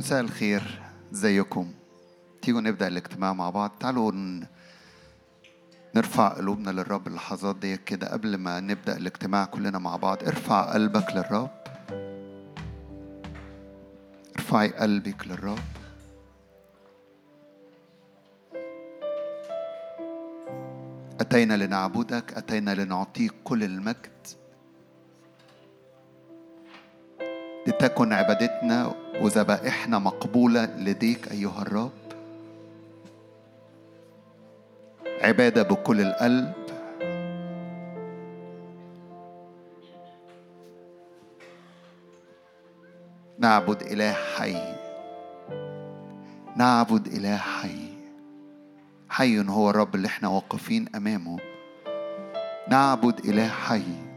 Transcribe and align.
مساء 0.00 0.20
الخير 0.20 0.80
إزيكم؟ 1.12 1.72
تيجوا 2.42 2.60
نبدأ 2.60 2.88
الاجتماع 2.88 3.32
مع 3.32 3.50
بعض. 3.50 3.70
تعالوا 3.80 4.12
نرفع 5.94 6.28
قلوبنا 6.28 6.70
للرب 6.70 7.06
اللحظات 7.06 7.56
دي 7.56 7.76
كده 7.76 8.12
قبل 8.12 8.36
ما 8.36 8.60
نبدأ 8.60 8.96
الاجتماع 8.96 9.44
كلنا 9.44 9.78
مع 9.78 9.96
بعض. 9.96 10.22
ارفع 10.22 10.72
قلبك 10.72 11.06
للرب. 11.14 11.50
ارفعي 14.36 14.68
قلبك 14.68 15.26
للرب. 15.26 15.58
أتينا 21.20 21.54
لنعبدك 21.56 22.32
أتينا 22.32 22.74
لنعطيك 22.74 23.32
كل 23.44 23.64
المجد. 23.64 24.39
لتكن 27.80 28.12
عبادتنا 28.12 28.94
وذبائحنا 29.20 29.98
مقبولة 29.98 30.64
لديك 30.64 31.32
أيها 31.32 31.62
الرب. 31.62 31.90
عبادة 35.22 35.62
بكل 35.62 36.00
القلب. 36.00 36.52
نعبد 43.38 43.82
إله 43.82 44.12
حي. 44.12 44.74
نعبد 46.56 47.06
إله 47.06 47.36
حي. 47.36 47.88
حي 49.08 49.40
هو 49.48 49.70
الرب 49.70 49.94
اللي 49.94 50.06
إحنا 50.08 50.28
واقفين 50.28 50.88
أمامه. 50.94 51.38
نعبد 52.68 53.18
إله 53.24 53.48
حي. 53.48 54.09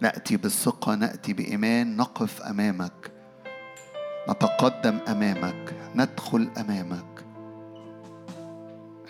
نأتي 0.00 0.36
بالثقة 0.36 0.94
نأتي 0.94 1.32
بإيمان 1.32 1.96
نقف 1.96 2.42
أمامك. 2.42 3.10
نتقدم 4.30 4.98
أمامك 5.08 5.74
ندخل 5.94 6.48
أمامك. 6.60 7.24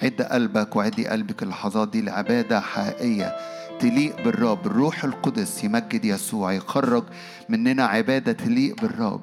عد 0.02 0.22
قلبك 0.22 0.76
وعدي 0.76 1.08
قلبك 1.08 1.42
اللحظات 1.42 1.88
دي 1.88 2.02
لعبادة 2.02 2.60
حقيقية. 2.60 3.36
تليق 3.80 4.24
بالرب. 4.24 4.66
الروح 4.66 5.04
القدس 5.04 5.64
يمجد 5.64 6.04
يسوع 6.04 6.52
يخرج 6.52 7.04
مننا 7.48 7.84
عبادة 7.84 8.32
تليق 8.32 8.80
بالرب. 8.80 9.20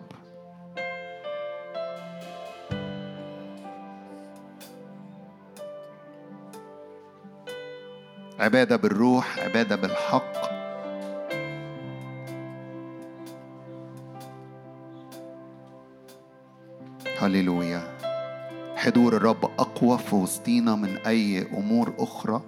عبادة 8.40 8.76
بالروح 8.76 9.40
عبادة 9.40 9.76
بالحق. 9.76 10.51
هللويا. 17.22 17.82
حضور 18.76 19.16
الرب 19.16 19.46
أقوى 19.60 19.98
في 19.98 20.16
وسطينا 20.16 20.76
من 20.76 20.98
أي 20.98 21.48
أمور 21.54 21.94
أخرى. 22.00 22.42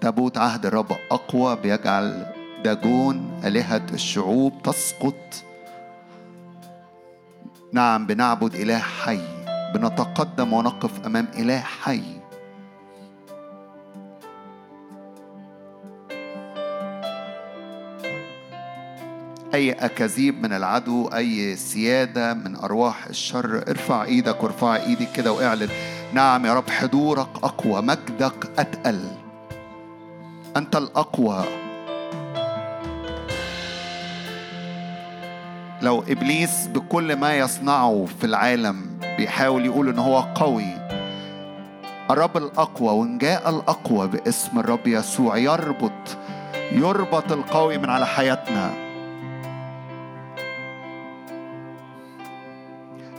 تابوت 0.00 0.38
عهد 0.38 0.66
الرب 0.66 0.92
أقوى 1.10 1.56
بيجعل 1.56 2.26
داجون 2.64 3.40
آلهة 3.44 3.86
الشعوب 3.92 4.62
تسقط. 4.62 5.44
نعم 7.72 8.06
بنعبد 8.06 8.54
إله 8.54 8.78
حي. 8.78 9.20
بنتقدم 9.74 10.52
ونقف 10.52 11.06
أمام 11.06 11.28
إله 11.38 11.60
حي. 11.60 12.21
أي 19.54 19.72
أكاذيب 19.72 20.42
من 20.42 20.52
العدو 20.52 21.08
أي 21.08 21.56
سيادة 21.56 22.34
من 22.34 22.56
أرواح 22.56 23.06
الشر 23.06 23.64
ارفع 23.68 24.04
إيدك 24.04 24.42
وارفع 24.42 24.76
إيدك 24.76 25.12
كده 25.12 25.32
واعلن. 25.32 25.68
نعم 26.12 26.46
يا 26.46 26.54
رب 26.54 26.70
حضورك 26.70 27.28
أقوى 27.42 27.82
مجدك 27.82 28.50
أتقل. 28.58 29.08
أنت 30.56 30.76
الأقوى. 30.76 31.44
لو 35.82 36.04
إبليس 36.08 36.66
بكل 36.66 37.16
ما 37.16 37.34
يصنعه 37.34 38.06
في 38.20 38.26
العالم 38.26 38.98
بيحاول 39.16 39.66
يقول 39.66 39.88
إن 39.88 39.98
هو 39.98 40.20
قوي 40.20 40.66
الرب 42.10 42.36
الأقوى 42.36 42.92
وإن 42.92 43.18
جاء 43.18 43.50
الأقوى 43.50 44.08
باسم 44.08 44.58
الرب 44.58 44.86
يسوع 44.86 45.36
يربط 45.36 46.16
يربط 46.72 47.32
القوي 47.32 47.78
من 47.78 47.90
على 47.90 48.06
حياتنا. 48.06 48.81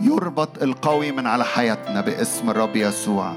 يربط 0.03 0.63
القوي 0.63 1.11
من 1.11 1.27
على 1.27 1.43
حياتنا 1.43 2.01
باسم 2.01 2.49
الرب 2.49 2.75
يسوع. 2.75 3.33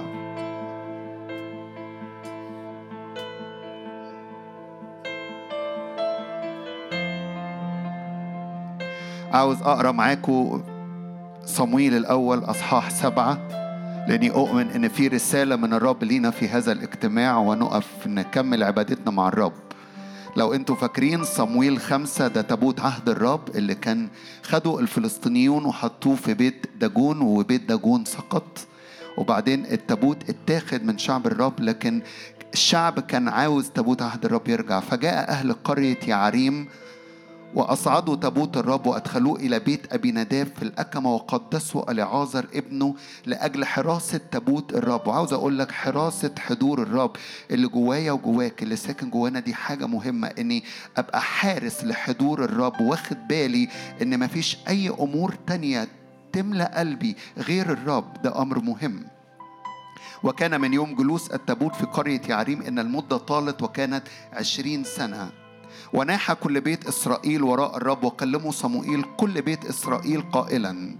عاوز 9.33 9.63
أقرأ 9.63 9.93
معاكم 9.93 10.63
صمويل 11.45 11.97
الأول 11.97 12.39
أصحاح 12.39 12.91
سبعة 12.91 13.39
لأني 14.09 14.31
أؤمن 14.31 14.71
إن 14.71 14.89
في 14.89 15.09
رسالة 15.09 15.57
من 15.57 15.75
الرب 15.75 16.05
لينا 16.05 16.31
في 16.31 16.49
هذا 16.49 16.73
الاجتماع 16.73 17.39
ونقف 17.39 18.07
نكمل 18.07 18.63
عبادتنا 18.63 19.11
مع 19.11 19.29
الرب. 19.29 19.66
لو 20.37 20.55
أنتوا 20.55 20.77
فاكرين 20.77 21.25
صمويل 21.25 21.79
خمسة 21.81 22.29
ده 22.29 22.43
تابوت 22.43 22.81
عهد 22.81 23.09
الرب 23.09 23.57
اللي 23.57 23.75
كان 23.75 24.09
خدوا 24.43 24.81
الفلسطينيون 24.81 25.65
وحطوه 25.65 26.17
في 26.17 26.35
بيت 26.35 26.67
داجون 26.81 27.21
وبيت 27.21 27.63
داجون 27.69 28.05
سقط. 28.05 28.59
وبعدين 29.19 29.67
التابوت 29.67 30.17
اتاخد 30.31 30.85
من 30.85 30.99
شعب 30.99 31.27
الرب 31.27 31.61
لكن 31.61 32.03
الشعب 32.53 33.01
كان 33.01 33.29
عاوز 33.29 33.69
تابوت 33.69 34.03
عهد 34.03 34.25
الرب 34.25 34.49
يرجع. 34.49 34.81
فجاء 34.81 35.31
أهل 35.31 35.53
قرية 35.53 35.99
يعريم 36.09 36.69
وأصعدوا 37.55 38.17
تابوت 38.17 38.57
الرب 38.57 38.87
وأدخلوه 38.87 39.37
إلى 39.41 39.59
بيت 39.59 39.93
أبي 39.93 40.13
نداب 40.13 40.47
في 40.57 40.63
الأكمة 40.63 41.15
وقدسوا 41.15 41.91
ألعازر 41.91 42.47
ابنه 42.55 42.95
لأجل 43.27 43.65
حراسة 43.65 44.21
تابوت 44.31 44.75
الرب. 44.75 45.07
وعاوز 45.07 45.33
أقول 45.33 45.59
لك 45.59 45.71
حراسة 45.73 46.35
حضور 46.39 46.83
الرب 46.83 47.17
اللي 47.51 47.69
جوايا 47.69 48.13
وجواك 48.13 48.63
اللي 48.63 48.77
ساكن 48.77 49.11
جوانا 49.11 49.41
دي 49.41 49.55
حاجة 49.55 49.87
مهمة 49.87 50.29
إني 50.39 50.65
أبقى 50.97 51.21
حارس 51.23 51.85
لحضور 51.85 52.45
الرب. 52.45 52.81
واخد 52.81 53.29
بالي 53.29 53.69
إن 54.03 54.19
مفيش 54.21 54.57
أي 54.69 54.89
أمور 54.89 55.35
تانية 55.47 55.89
تملأ 56.33 56.79
قلبي 56.79 57.17
غير 57.39 57.73
الرب. 57.73 58.23
ده 58.23 58.43
أمر 58.43 58.59
مهم. 58.61 59.05
وكان 60.23 60.61
من 60.61 60.73
يوم 60.75 60.95
جلوس 60.95 61.31
التابوت 61.31 61.75
في 61.75 61.87
قرية 61.87 62.21
يعريم 62.29 62.63
إن 62.63 62.79
المدة 62.79 63.17
طالت 63.17 63.63
وكانت 63.63 64.03
عشرين 64.33 64.85
سنة. 64.85 65.31
وناح 65.97 66.33
كل 66.33 66.61
بيت 66.61 66.87
إسرائيل 66.89 67.43
وراء 67.43 67.77
الرب 67.77 68.05
وكلموا 68.05 68.51
صموئيل 68.51 69.05
كل 69.17 69.43
بيت 69.43 69.65
إسرائيل 69.65 70.23
قائلا. 70.33 70.97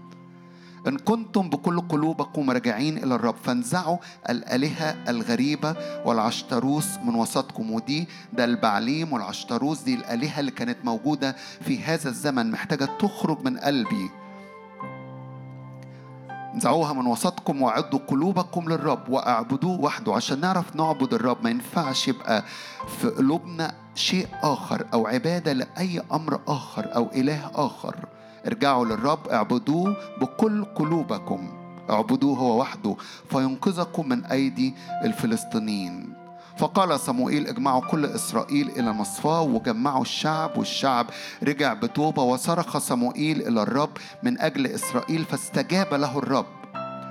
إن 0.87 0.97
كنتم 0.97 1.49
بكل 1.49 1.81
قلوبكم 1.81 2.51
راجعين 2.51 2.97
إلى 2.97 3.15
الرب 3.15 3.35
فانزعوا 3.43 3.97
الآلهة 4.29 4.95
الغريبة 5.09 5.75
والعشتروس 6.05 6.97
من 7.05 7.15
وسطكم. 7.15 7.71
ودي 7.71 8.07
ده 8.33 8.45
البعليم 8.45 9.13
والعشتروس 9.13 9.81
دي 9.81 9.93
الآلهة 9.93 10.39
اللي 10.39 10.51
كانت 10.51 10.77
موجودة 10.83 11.35
في 11.61 11.83
هذا 11.83 12.09
الزمن 12.09 12.51
محتاجة 12.51 12.85
تخرج 12.99 13.37
من 13.43 13.57
قلبي. 13.57 14.09
انزعوها 16.53 16.93
من 16.93 17.05
وسطكم 17.07 17.61
وعدوا 17.61 17.99
قلوبكم 17.99 18.69
للرب 18.69 19.09
وأعبدوه 19.09 19.81
وحده 19.81 20.13
عشان 20.13 20.39
نعرف 20.39 20.75
نعبد 20.75 21.13
الرب. 21.13 21.43
ما 21.43 21.49
ينفعش 21.49 22.07
يبقى 22.07 22.43
في 22.99 23.07
قلوبنا 23.07 23.86
شيء 23.97 24.27
آخر 24.43 24.85
أو 24.93 25.07
عبادة 25.07 25.53
لأي 25.53 26.01
أمر 26.13 26.39
آخر 26.47 26.95
أو 26.95 27.09
إله 27.15 27.51
آخر. 27.55 27.95
ارجعوا 28.47 28.85
للرب 28.85 29.27
اعبدوه 29.27 29.95
بكل 30.21 30.65
قلوبكم. 30.65 31.49
اعبدوه 31.89 32.37
هو 32.37 32.59
وحده 32.59 32.95
فينقذكم 33.29 34.09
من 34.09 34.25
أيدي 34.25 34.75
الفلسطينيين. 35.03 36.13
فقال 36.57 36.99
صموئيل 36.99 37.47
اجمعوا 37.47 37.81
كل 37.81 38.05
إسرائيل 38.05 38.69
إلى 38.69 38.91
مصفاه 38.91 39.41
وجمعوا 39.41 40.01
الشعب 40.01 40.57
والشعب 40.57 41.05
رجع 41.43 41.73
بتوبة 41.73 42.23
وصرخ 42.23 42.77
صموئيل 42.77 43.47
إلى 43.47 43.61
الرب 43.61 43.89
من 44.23 44.41
أجل 44.41 44.67
إسرائيل 44.67 45.25
فاستجاب 45.25 45.93
له 45.93 46.17
الرب. 46.17 46.45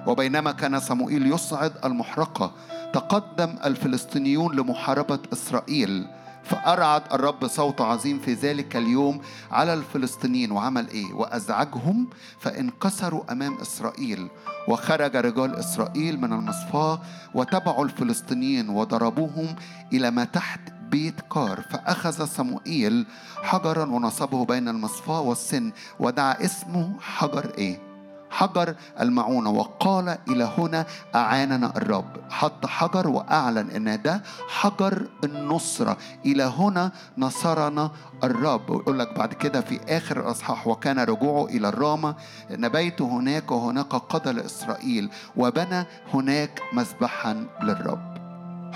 وبينما 0.06 0.52
كان 0.52 0.80
صموئيل 0.80 1.32
يصعد 1.32 1.72
المحرقة 1.84 2.50
تقدم 2.92 3.54
الفلسطينيون 3.64 4.56
لمحاربة 4.56 5.18
إسرائيل. 5.32 6.06
فأرعد 6.50 7.02
الرب 7.12 7.46
صوت 7.46 7.80
عظيم 7.80 8.18
في 8.18 8.32
ذلك 8.34 8.76
اليوم 8.76 9.20
على 9.50 9.74
الفلسطينيين 9.74 10.50
وعمل 10.52 10.88
إيه؟ 10.88 11.12
وأزعجهم 11.12 12.08
فانكسروا 12.40 13.32
أمام 13.32 13.54
إسرائيل 13.58 14.28
وخرج 14.68 15.16
رجال 15.16 15.56
إسرائيل 15.56 16.20
من 16.20 16.32
المصفاة 16.32 17.00
وتبعوا 17.34 17.84
الفلسطينيين 17.84 18.68
وضربوهم 18.68 19.56
إلى 19.92 20.10
ما 20.10 20.24
تحت 20.24 20.60
بيت 20.90 21.20
كار 21.20 21.60
فأخذ 21.70 22.26
صموئيل 22.26 23.06
حجرا 23.42 23.84
ونصبه 23.84 24.44
بين 24.44 24.68
المصفاة 24.68 25.20
والسن 25.20 25.72
ودعا 26.00 26.44
اسمه 26.44 27.00
حجر 27.00 27.52
إيه؟ 27.58 27.85
حجر 28.30 28.74
المعونة. 29.00 29.50
وقال 29.50 30.18
إلى 30.28 30.50
هنا 30.58 30.86
أعاننا 31.14 31.76
الرب. 31.76 32.16
حط 32.30 32.66
حجر 32.66 33.08
وأعلن 33.08 33.70
أن 33.70 34.02
ده 34.02 34.22
حجر 34.48 35.06
النصرة. 35.24 35.96
إلى 36.26 36.42
هنا 36.42 36.92
نصرنا 37.18 37.90
الرب. 38.24 38.70
ويقول 38.70 38.98
لك 38.98 39.18
بعد 39.18 39.34
كده 39.34 39.60
في 39.60 39.80
آخر 39.88 40.20
الأصحاح 40.20 40.66
وكان 40.66 40.98
رجوعه 40.98 41.46
إلى 41.46 41.68
الرامة. 41.68 42.14
نبيت 42.50 43.02
هناك 43.02 43.50
وهناك 43.50 43.94
قضى 43.94 44.32
لإسرائيل 44.32 45.10
وبنى 45.36 45.86
هناك 46.14 46.62
مذبحا 46.72 47.46
للرب. 47.62 48.15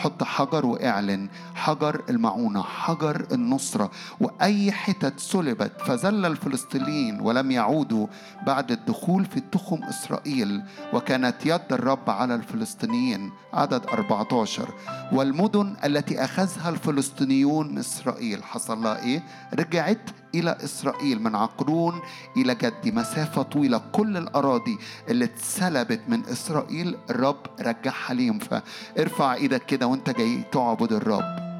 حط 0.01 0.23
حجر 0.23 0.67
واعلن 0.67 1.29
حجر 1.55 2.03
المعونة 2.11 2.63
حجر 2.63 3.27
النصرة. 3.33 3.91
وأي 4.21 4.73
حتت 4.73 5.21
سلبت 5.21 5.73
فزل 5.87 6.27
الفلسطينيين 6.27 7.21
ولم 7.21 7.51
يعودوا 7.51 8.07
بعد 8.47 8.71
الدخول 8.71 9.25
في 9.25 9.41
تخم 9.41 9.85
إسرائيل. 9.85 10.63
وكانت 10.93 11.47
يد 11.47 11.73
الرب 11.73 12.11
على 12.11 12.35
الفلسطينيين 12.35 13.31
عدد 13.53 13.87
14 13.87 14.69
والمدن 15.13 15.77
التي 15.85 16.25
أخذها 16.25 16.69
الفلسطينيون 16.69 17.69
من 17.73 17.79
إسرائيل 17.79 18.45
حصل 18.45 18.83
لها 18.83 19.03
إيه؟ 19.03 19.23
رجعت 19.55 20.01
إلى 20.35 20.57
إسرائيل 20.65 21.23
من 21.23 21.37
عقرون 21.37 22.01
إلى 22.37 22.55
جدي 22.55 22.93
مسافة 22.93 23.43
طويلة. 23.43 23.79
كل 23.93 24.17
الأراضي 24.17 24.79
اللي 25.09 25.25
اتسلبت 25.25 26.01
من 26.09 26.25
إسرائيل 26.25 26.97
الرب 27.11 27.47
رجعها 27.61 28.15
ليهم. 28.15 28.39
فارفع 28.39 29.35
إيدك 29.35 29.67
كده 29.67 29.87
وأنت 29.87 30.11
جاي 30.11 30.43
تعبد 30.53 30.93
الرب. 30.93 31.51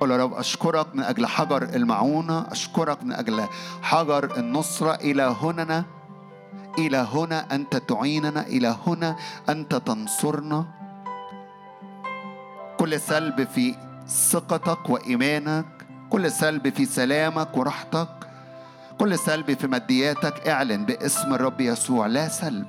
قول 0.00 0.10
يا 0.10 0.16
رب 0.16 0.34
أشكرك 0.34 0.94
من 0.94 1.02
أجل 1.02 1.26
حجر 1.26 1.62
المعونة 1.62 2.46
أشكرك 2.52 3.04
من 3.04 3.12
أجل 3.12 3.44
حجر 3.82 4.36
النصرة. 4.36 4.94
إلى 4.94 5.36
هنا 5.42 5.84
إلى 6.78 6.96
هنا 6.96 7.54
أنت 7.54 7.76
تعيننا 7.76 8.46
إلى 8.46 8.76
هنا 8.86 9.16
أنت 9.48 9.74
تنصرنا. 9.74 10.66
كل 12.78 13.00
سلب 13.00 13.48
في 13.48 13.74
ثقتك 14.08 14.90
وإيمانك 14.90 15.66
كل 16.14 16.32
سلب 16.32 16.68
في 16.68 16.84
سلامك 16.84 17.56
وراحتك 17.56 18.08
كل 18.98 19.18
سلب 19.18 19.58
في 19.58 19.66
مادياتك 19.66 20.48
اعلن 20.48 20.84
باسم 20.84 21.34
الرب 21.34 21.60
يسوع 21.60 22.06
لا 22.06 22.28
سلب. 22.28 22.66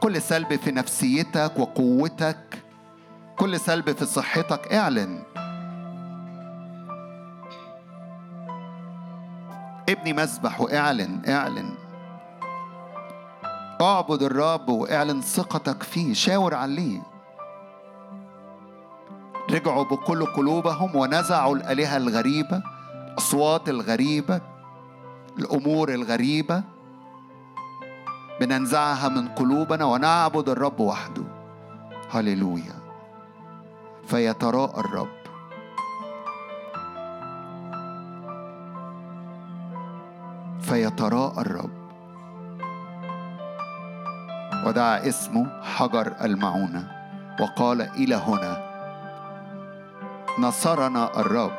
كل 0.00 0.22
سلب 0.22 0.56
في 0.56 0.70
نفسيتك 0.70 1.52
وقوتك 1.58 2.62
كل 3.36 3.60
سلب 3.60 3.92
في 3.92 4.04
صحتك 4.04 4.72
اعلن. 4.72 5.22
ابني 9.88 10.12
مسبح 10.12 10.60
واعلن 10.60 11.22
اعلن. 11.28 11.74
اعبد 13.80 14.22
الرب 14.22 14.68
واعلن 14.68 15.20
ثقتك 15.20 15.82
فيه 15.82 16.14
شاور 16.14 16.54
عليه. 16.54 17.11
رجعوا 19.50 19.84
بكل 19.84 20.26
قلوبهم 20.26 20.96
ونزعوا 20.96 21.56
الآلهة 21.56 21.96
الغريبة 21.96 22.62
الأصوات 23.12 23.68
الغريبة 23.68 24.40
الأمور 25.38 25.94
الغريبة. 25.94 26.62
بننزعها 28.40 29.08
من 29.08 29.28
قلوبنا 29.28 29.84
ونعبد 29.84 30.48
الرب 30.48 30.80
وحده. 30.80 31.22
هللويا. 32.10 32.74
فيتراءى 34.06 34.80
الرب. 34.80 35.08
فيتراءى 40.60 41.40
الرب. 41.40 41.70
ودعا 44.66 45.08
اسمه 45.08 45.62
حجر 45.62 46.14
المعونة. 46.24 46.90
وقال 47.40 47.82
إلى 47.82 48.14
هنا. 48.14 48.71
نصرنا 50.38 51.20
الرب. 51.20 51.52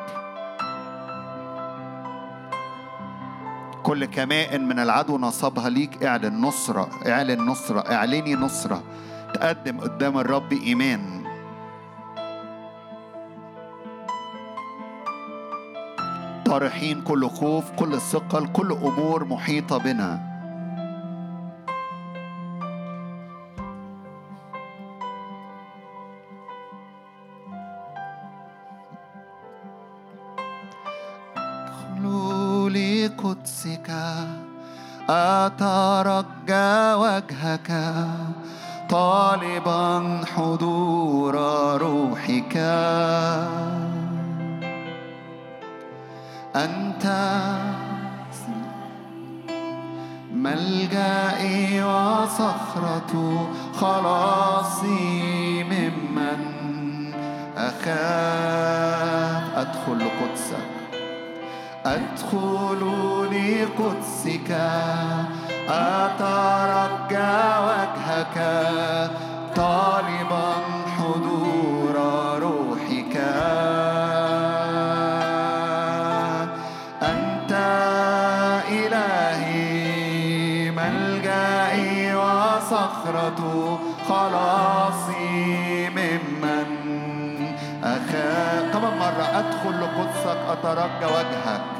كل 3.82 4.04
كمائن 4.04 4.68
من 4.68 4.78
العدو 4.78 5.18
نصبها 5.18 5.68
ليك. 5.68 6.02
اعلن 6.04 6.40
نصرة 6.40 6.88
اعلن 7.06 7.46
نصرة 7.46 7.80
اعلني 7.80 8.34
نصرة. 8.34 8.82
تقدم 9.34 9.80
قدام 9.80 10.18
الرب 10.18 10.52
إيمان. 10.52 11.24
طارحين 16.44 17.02
كل 17.02 17.28
خوف 17.28 17.70
كل 17.70 18.00
ثقل 18.00 18.46
كل 18.52 18.72
أمور 18.72 19.24
محيطة 19.24 19.78
بنا. 19.78 20.33
قدسك 33.44 33.90
أترجى 35.08 36.94
وجهك 36.94 37.70
طالبا 38.90 40.20
حضور 40.36 41.34
روحك. 41.76 42.56
أنت 46.56 47.04
ملجئي 50.32 51.82
وصخرة 51.82 53.12
خلاصي 53.80 55.64
ممن 55.64 56.40
أخاف. 57.56 59.44
أدخل 59.56 59.98
لقدسك 59.98 60.73
أدخل 61.86 62.80
لقدسك 63.32 64.50
أترجى 65.68 67.36
وجهك 67.66 68.36
طالبا 69.56 70.52
حضور 70.96 71.96
روحك. 72.40 73.16
أنت 77.02 77.52
إلهي 78.68 80.70
ملجئي 80.70 82.14
وصخرة 82.14 83.40
خلاصي 84.08 85.90
ممن 85.90 86.68
أخاف 87.84 88.72
كمان 88.72 88.98
مرة 88.98 89.26
أدخل 89.38 89.80
لقدسك 89.80 90.38
أترجى 90.48 91.04
وجهك. 91.04 91.73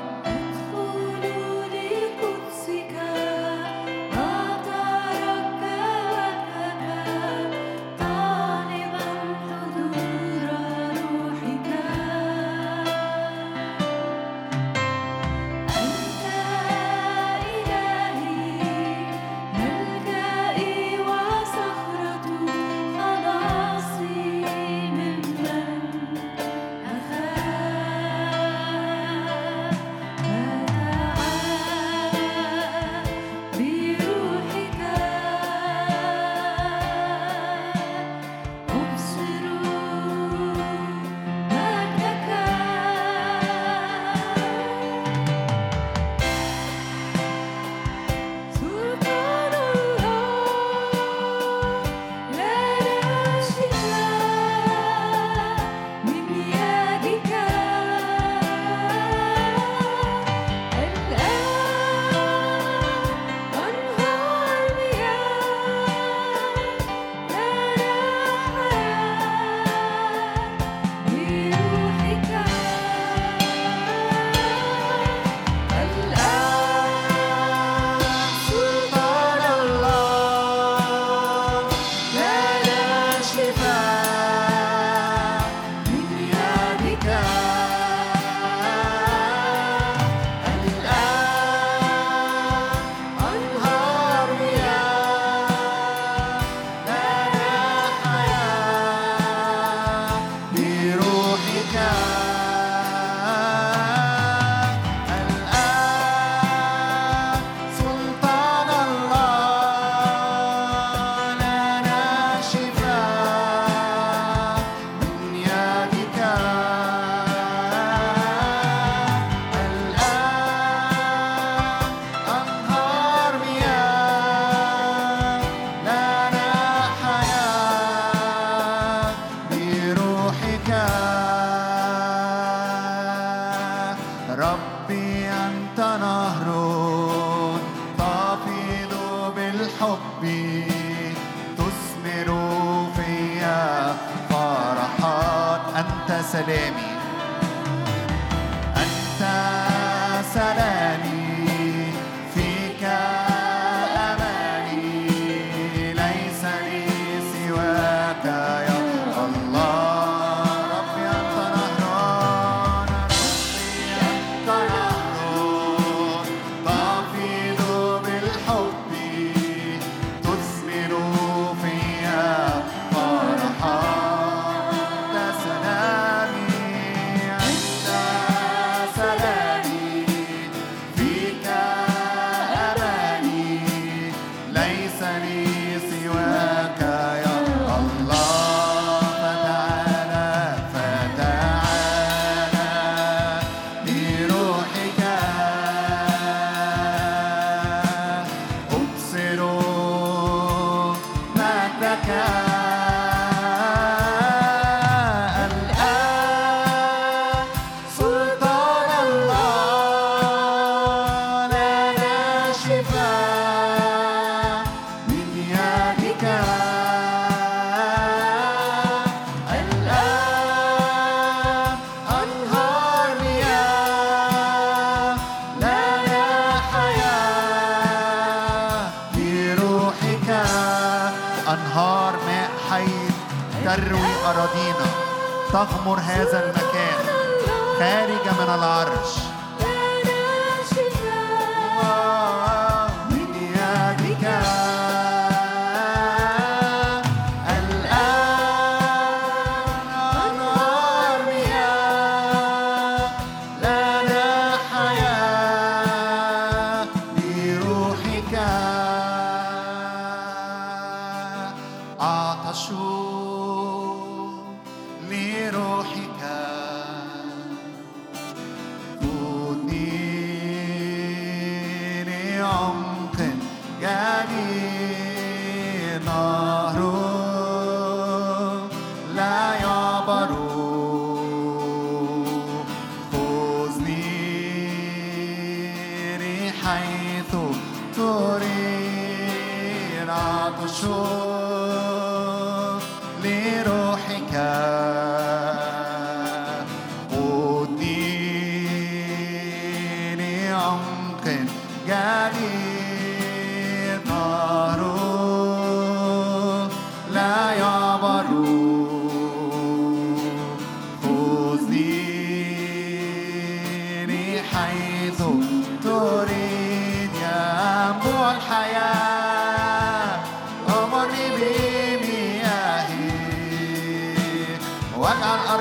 Thought 325.20 325.54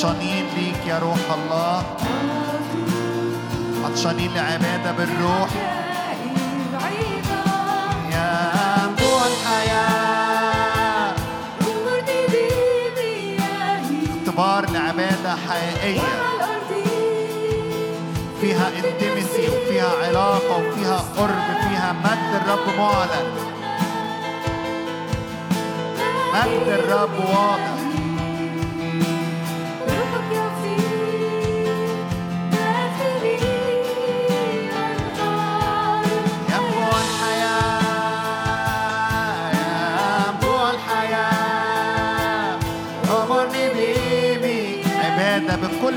عطشانين 0.00 0.46
ليك 0.56 0.86
يا 0.86 0.98
روح 0.98 1.18
الله. 1.34 1.82
عطشانين 3.84 4.34
لعبادة 4.34 4.92
بالروح. 4.92 5.50
يا 8.12 8.52
أنبوع 8.84 9.22
الحياة 9.26 11.14
اختبار 14.10 14.70
لعبادة 14.70 15.36
حقيقية. 15.48 16.00
فيها 18.40 18.68
انتمسي 18.68 19.48
وفيها 19.48 19.92
علاقة 20.06 20.56
وفيها 20.56 21.04
قرب 21.16 21.46
فيها 21.68 21.92
مجد 22.04 22.42
الرب 22.42 22.66
معلن. 22.78 23.28
مجد 26.34 26.68
الرب 26.68 27.18
واضح 27.18 27.69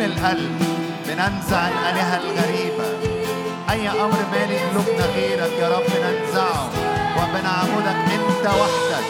القلب 0.05 0.59
بننزع 1.07 1.67
الآلهة 1.67 2.17
الغريبة. 2.17 2.87
أي 3.71 3.89
أمر 3.89 4.19
مالي 4.31 4.57
قلوبنا 4.57 5.05
غيرك 5.15 5.51
يا 5.59 5.69
رب 5.69 5.89
ننزعه 6.03 6.69
وبنعبدك 7.17 7.99
أنت 8.13 8.45
وحدك. 8.47 9.05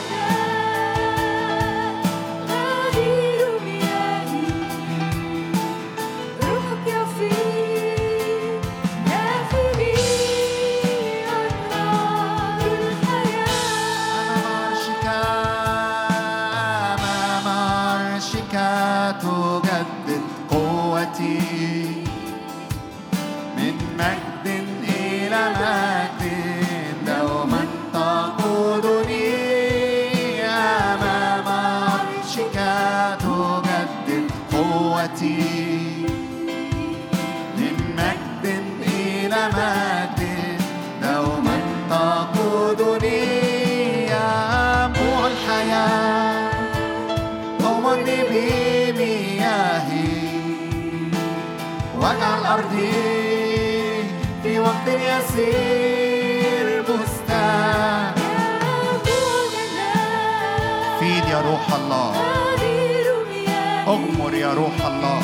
يا 64.53 64.57
روح 64.57 64.85
الله. 64.85 65.19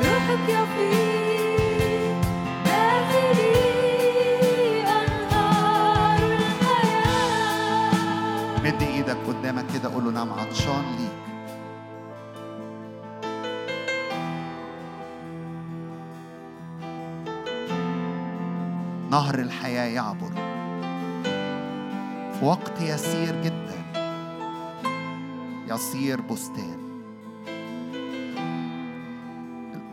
روحك 0.00 0.48
يفيض 0.48 0.98
مد 8.64 8.82
إيدك 8.82 9.16
قدامك 9.28 9.64
كده 9.74 9.88
قول 9.94 10.04
له 10.04 10.10
نعم 10.10 10.32
عطشان 10.32 10.84
ليك. 10.98 11.18
نهر 19.10 19.38
الحياة 19.38 19.84
يعبر 19.86 20.32
في 22.32 22.44
وقت 22.44 22.80
يسير 22.80 23.42
جدا 23.44 23.78
يصير 25.68 26.20
بستان. 26.20 26.77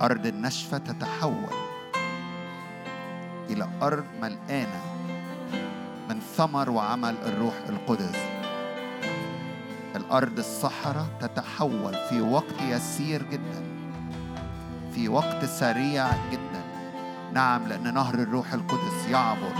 الأرض 0.06 0.26
الناشفة 0.26 0.78
تتحول 0.78 1.54
إلى 3.50 3.70
أرض 3.82 4.06
ملقانة 4.22 4.82
من 6.10 6.20
ثمر 6.38 6.70
وعمل 6.70 7.16
الروح 7.26 7.54
القدس. 7.70 8.16
الأرض 9.96 10.38
الصحراء 10.38 11.08
تتحول 11.22 11.96
في 12.10 12.22
وقت 12.22 12.62
يسير 12.62 13.24
جدا 13.24 13.64
في 14.94 15.10
وقت 15.10 15.46
سريع 15.46 16.08
جدا. 16.32 16.64
نعم 17.34 17.68
لأن 17.68 17.94
نهر 17.94 18.14
الروح 18.14 18.54
القدس 18.54 19.08
يعبر 19.12 19.54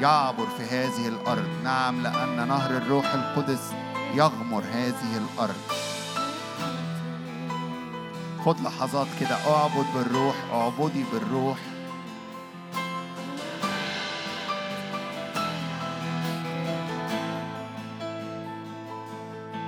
يعبر 0.00 0.46
في 0.46 0.64
هذه 0.64 1.08
الأرض. 1.08 1.48
نعم 1.64 2.02
لأن 2.02 2.48
نهر 2.48 2.70
الروح 2.70 3.14
القدس 3.14 3.72
يغمر 4.14 4.62
هذه 4.72 5.16
الأرض. 5.16 5.87
خد 8.48 8.60
لحظات 8.60 9.06
كده 9.20 9.36
اعبد 9.54 9.86
بالروح 9.94 10.34
اعبدي 10.52 11.04
بالروح. 11.12 11.58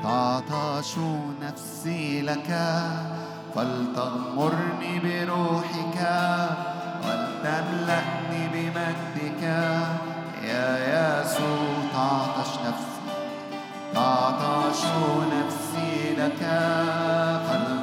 تعطش 0.03 0.95
نفسي 1.43 2.23
لك 2.23 2.49
فلتغمرني 3.55 4.99
بروحك 5.05 5.99
ولتملأني 7.05 8.49
بمجدك. 8.53 9.43
يا 10.43 10.69
يسوع 11.23 11.59
تعطش 11.93 12.53
نفسي 12.67 13.01
تعطش 13.95 14.85
نفسي 15.33 16.15
لك 16.19 16.41
فلتغمرني 17.47 17.80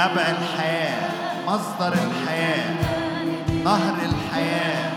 نبع 0.00 0.22
الحياة 0.30 1.10
مصدر 1.46 1.92
الحياة 1.92 2.74
نهر 3.64 3.94
الحياة. 3.94 4.92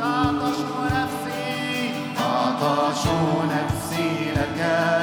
تعطش 0.00 0.58
نفسي 0.92 1.94
تعطش 2.18 3.06
نفسي 3.52 4.32
لك. 4.36 5.01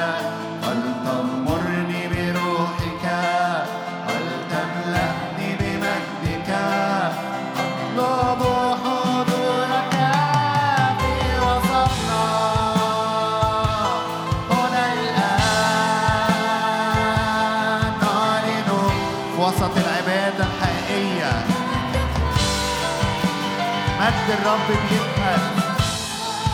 الرب 24.30 24.68
بيظهر 24.68 25.40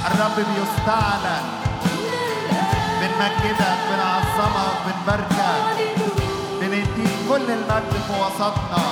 الرب 0.06 0.36
بيستعلن 0.36 1.44
بنمجدك 3.00 3.78
بنعظمك 3.90 4.76
بنباركك. 4.86 5.64
بنديك 6.60 7.10
كل 7.28 7.50
المجد 7.50 7.92
في 8.06 8.12
وسطنا. 8.20 8.84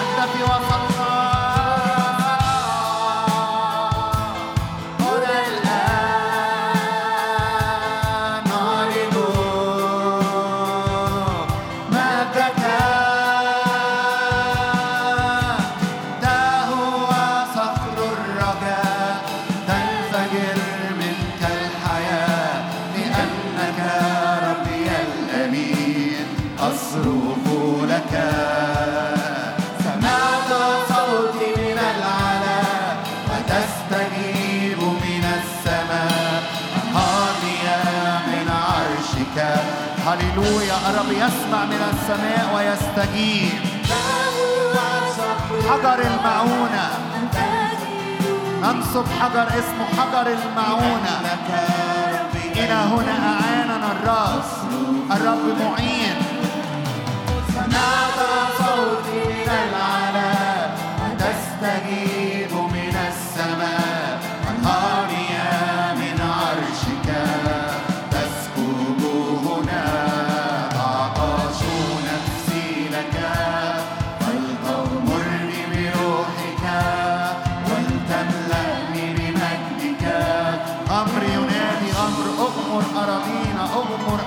أنت 0.00 0.28
في 0.30 0.42
وسطنا. 0.42 0.85
التأييد 43.16 43.52
حجر 45.68 45.98
المعونة. 45.98 46.88
ننصب 48.62 49.04
حجر 49.20 49.48
اسمه 49.48 49.86
حجر 49.98 50.26
المعونة. 50.26 51.14
إلى 52.56 52.78
هنا 52.92 53.16
أعاننا 53.32 53.92
الرب 53.92 54.44
الرب 55.10 55.44
معين. 55.60 55.85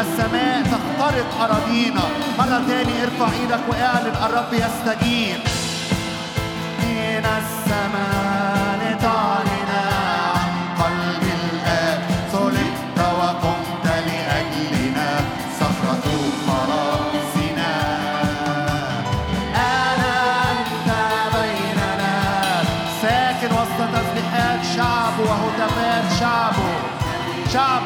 السماء 0.00 0.62
تخترق 0.62 1.40
أراضينا. 1.40 2.02
مرة 2.38 2.62
تاني 2.68 3.02
ارفع 3.02 3.28
إيدك 3.40 3.60
واعلن 3.68 4.16
الرب 4.26 4.52
يستجيب. 4.52 5.40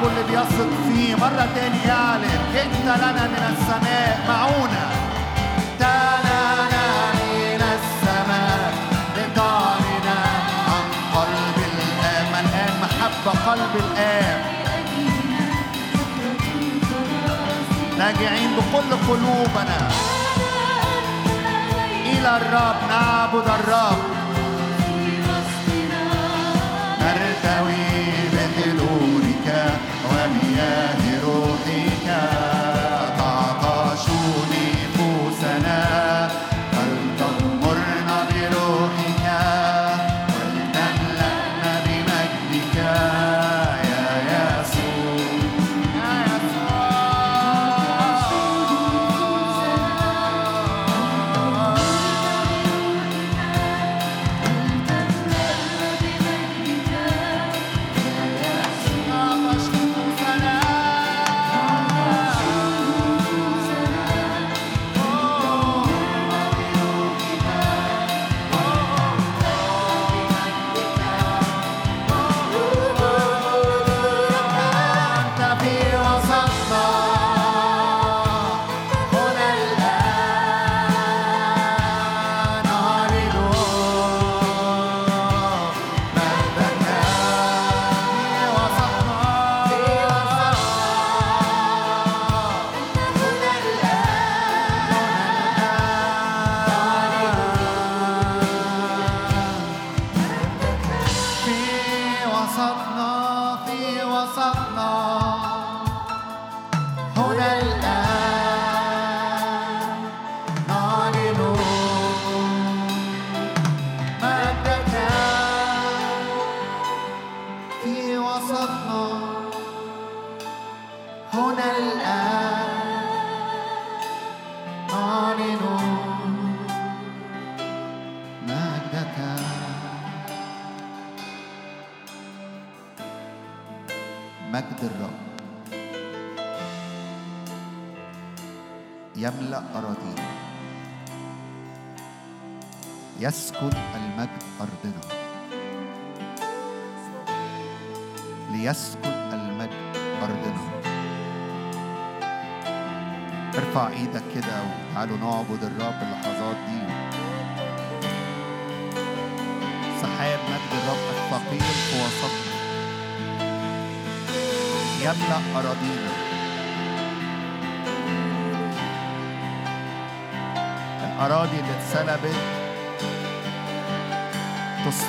كل 0.02 0.22
بيثق 0.28 0.70
فيه 0.88 1.14
مرة 1.14 1.48
تاني 1.54 1.90
اعلن 1.90 2.24
انت 2.64 3.02
لنا 3.02 3.26
من 3.26 3.56
السماء 3.56 4.24
معونة. 4.28 5.02
قلب 13.46 13.76
الآب. 13.76 14.44
راجعين 18.00 18.50
بكل 18.56 18.90
قلوبنا. 19.08 19.88
إلى 22.04 22.36
الرب 22.36 22.76
نعبد 22.88 23.48
الرب. 23.48 24.01
مياه 30.52 31.20
روحك 31.24 32.31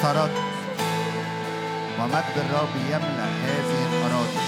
تسترد 0.03 0.31
ومجد 1.99 2.35
الرب 2.37 2.75
يملأ 2.89 3.27
هذه 3.45 3.79
الأراضي. 3.89 4.43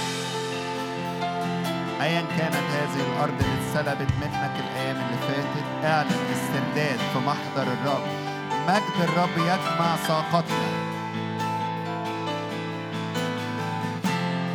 أيا 2.02 2.22
كانت 2.38 2.56
هذه 2.56 3.02
الأرض 3.08 3.34
اللي 3.42 3.56
اتسلبت 3.62 4.12
منك 4.22 4.52
الأيام 4.60 4.96
اللي 4.96 5.18
فاتت 5.28 5.86
اعلن 5.86 6.12
استرداد 6.34 7.00
في 7.14 7.20
محضر 7.20 7.74
الرب. 7.74 8.06
مجد 8.68 9.10
الرب 9.10 9.38
يجمع 9.38 9.96
ساقتنا 10.08 10.70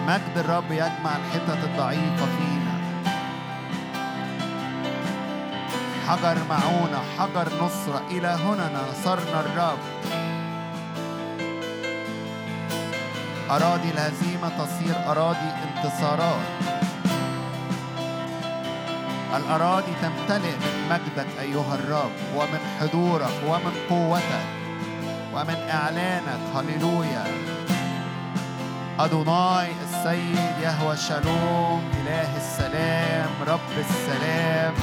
مجد 0.06 0.38
الرب 0.38 0.70
يجمع 0.70 1.16
الحتت 1.16 1.64
الضعيفة 1.64 2.26
فينا. 2.38 2.80
حجر 6.08 6.38
معونة 6.50 7.02
حجر 7.18 7.48
نصرة. 7.64 8.02
إلى 8.10 8.28
هنا 8.28 8.70
نصرنا 8.90 9.40
الرب. 9.40 9.78
أراضي 13.50 13.90
الهزيمة 13.90 14.48
تصير 14.48 14.94
أراضي 15.10 15.50
انتصارات. 15.66 16.46
الأراضي 19.36 19.92
تمتلئ 20.02 20.56
من 20.56 20.88
مجدك 20.90 21.26
أيها 21.40 21.74
الرب 21.74 22.10
ومن 22.36 22.60
حضورك 22.80 23.34
ومن 23.48 23.72
قوتك 23.90 24.46
ومن 25.34 25.68
إعلانك. 25.70 26.40
هللويا. 26.54 27.24
أدوناي 29.00 29.72
السيد 29.82 30.54
يهوى 30.62 30.96
شالوم 30.96 31.90
إله 32.00 32.36
السلام 32.36 33.30
رب 33.46 33.74
السلام. 33.78 34.74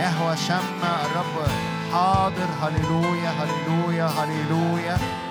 يهوى 0.00 0.36
شمع 0.36 0.94
الرب 1.04 1.48
حاضر. 1.92 2.48
هللويا 2.62 3.30
هللويا 3.30 4.06
هللويا. 4.06 5.25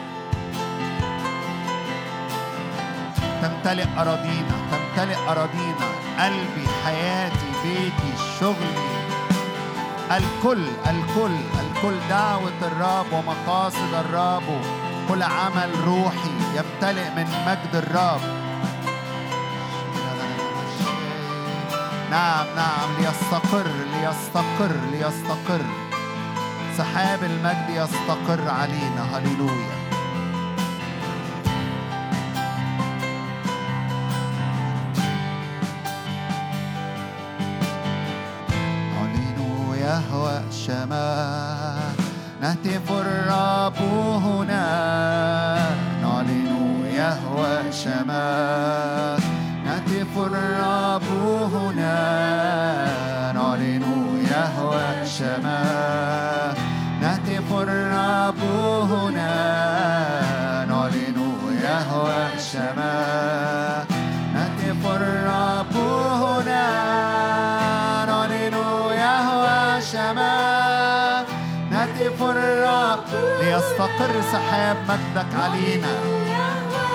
تمتلئ 3.65 3.87
أراضينا 3.97 4.55
تمتلئ 4.71 5.17
أراضينا. 5.27 5.87
قلبي 6.19 6.67
حياتي 6.85 7.49
بيتي 7.63 8.11
شغلي. 8.39 8.85
الكل 10.11 10.65
الكل 10.87 11.37
الكل. 11.61 11.95
دعوة 12.09 12.59
الرب 12.61 13.05
ومقاصد 13.13 13.93
الرب. 13.93 14.43
كل 15.09 15.23
عمل 15.23 15.69
روحي 15.85 16.35
يمتلئ 16.55 17.09
من 17.15 17.27
مجد 17.47 17.75
الرب. 17.75 18.21
نعم 22.11 22.45
نعم. 22.55 22.89
ليستقر 22.99 23.67
ليستقر 23.93 24.75
ليستقر. 24.91 25.65
سحاب 26.77 27.23
المجد 27.23 27.69
يستقر 27.69 28.49
علينا. 28.49 29.17
هللويا. 29.17 29.74
نهتف 42.55 42.91
الرب 42.91 43.77
هنا 44.23 44.54
ليستقر 73.95 74.21
سحاب 74.31 74.77
مجدك 74.89 75.31
علينا. 75.43 75.87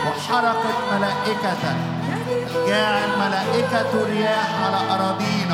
وحركت 0.06 0.76
ملائكتك 0.92 1.76
جاعل 2.66 3.08
ملائكة 3.18 4.04
رياح 4.06 4.48
على 4.64 4.94
أراضينا. 4.94 5.49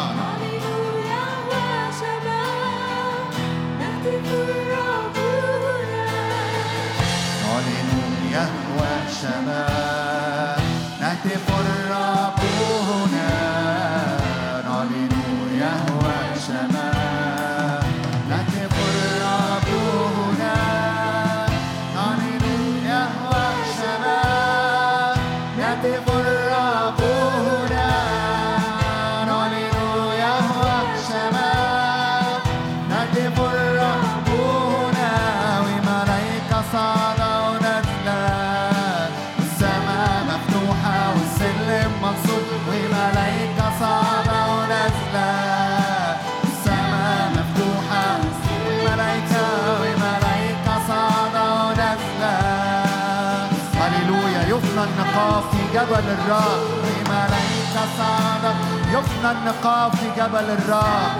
جبل 55.76 56.04
الرب 56.08 56.60
وملائكة 56.84 57.82
صاعدة 57.98 58.54
يفنى 58.92 59.30
النقاب 59.30 59.94
في 59.94 60.06
جبل 60.16 60.50
الرب 60.50 61.16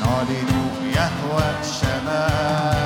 نعلن 0.00 0.50
يهوى 0.94 1.44
الشمال. 1.60 2.77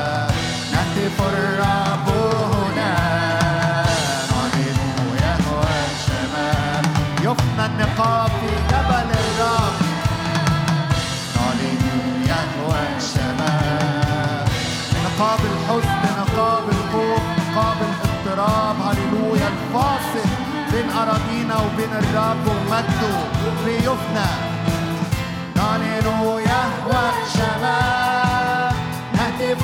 وبين 21.62 21.92
الرب 22.03 22.46
ومجده 22.46 23.16
ليفنى. 23.66 24.29
نعلن 25.57 26.07
يهوى 26.51 27.05
الشمال 27.22 28.75
نهتف 29.14 29.62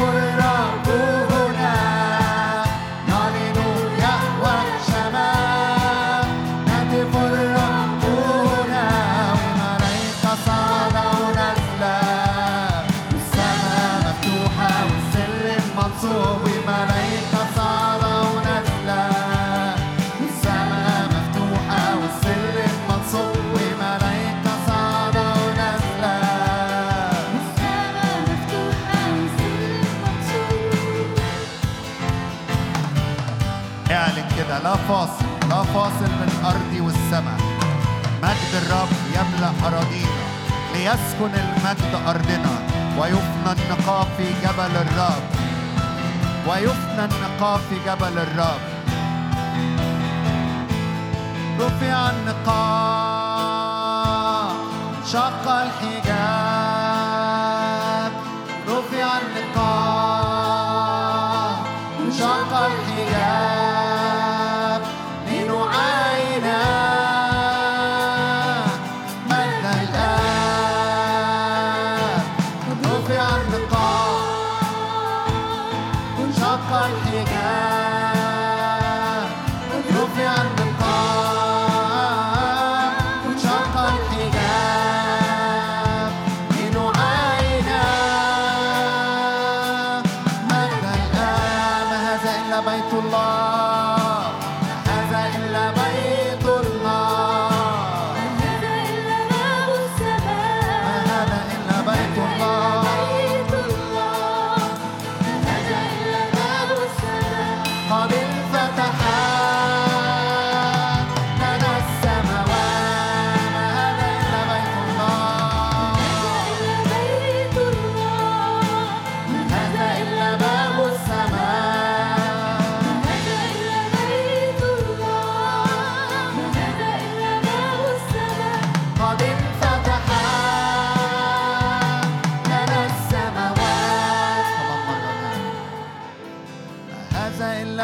الرب 38.59 38.92
يملأ 39.14 39.51
أراضينا 39.66 40.25
ليسكن 40.75 41.33
المجد 41.35 41.92
أرضنا 42.07 42.55
ويفنى 42.99 43.53
النقاب 43.53 44.07
في 44.16 44.27
جبل 44.42 44.75
الرب. 44.77 45.23
ويفنى 46.49 47.05
النقاب 47.05 47.61
في 47.71 47.77
جبل 47.87 48.18
الرب. 48.18 48.62
رفع 51.61 52.11
النقاب 52.11 53.29
شق 55.12 55.47
الحجاب 55.49 55.97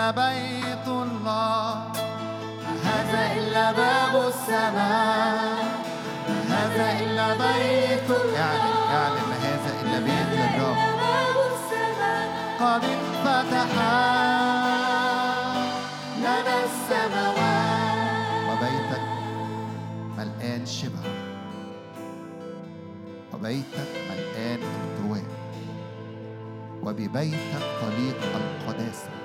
إلا 0.04 0.10
بيت 0.10 0.88
الله 0.88 1.74
ما 2.64 2.74
هذا 2.84 3.22
إلا 3.40 3.72
باب 3.72 4.28
السماء 4.28 5.64
ما 6.28 6.40
هذا 6.48 7.00
إلا 7.00 7.28
بيت 7.32 8.08
يعني 8.36 8.70
يعني 8.92 9.20
ما 9.30 9.36
هذا 9.48 9.70
إلا 9.80 9.98
بيت 10.04 10.32
الرب. 10.44 10.76
باب 10.76 11.36
السماء. 11.52 12.26
قد 12.60 12.84
انفتح 12.84 13.70
لنا 16.20 16.56
السماوات. 16.68 17.96
وبيتك 18.48 19.04
ملآن 20.18 20.66
شبع 20.66 21.04
وبيتك 23.34 23.90
ملآن 24.10 24.60
ارتواء 24.60 25.24
وببيتك 26.82 27.64
طليق 27.82 28.20
القداسة. 28.36 29.23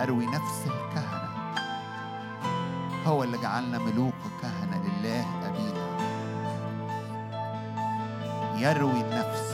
أروي 0.00 0.26
نفس 0.26 0.66
الكهنة. 0.66 1.26
هو 3.06 3.22
اللي 3.22 3.38
جعلنا 3.38 3.78
ملوك 3.78 4.14
وكهنة 4.26 4.82
لله 4.84 5.26
أبينا. 5.46 5.86
يروي 8.56 9.00
النفس. 9.00 9.45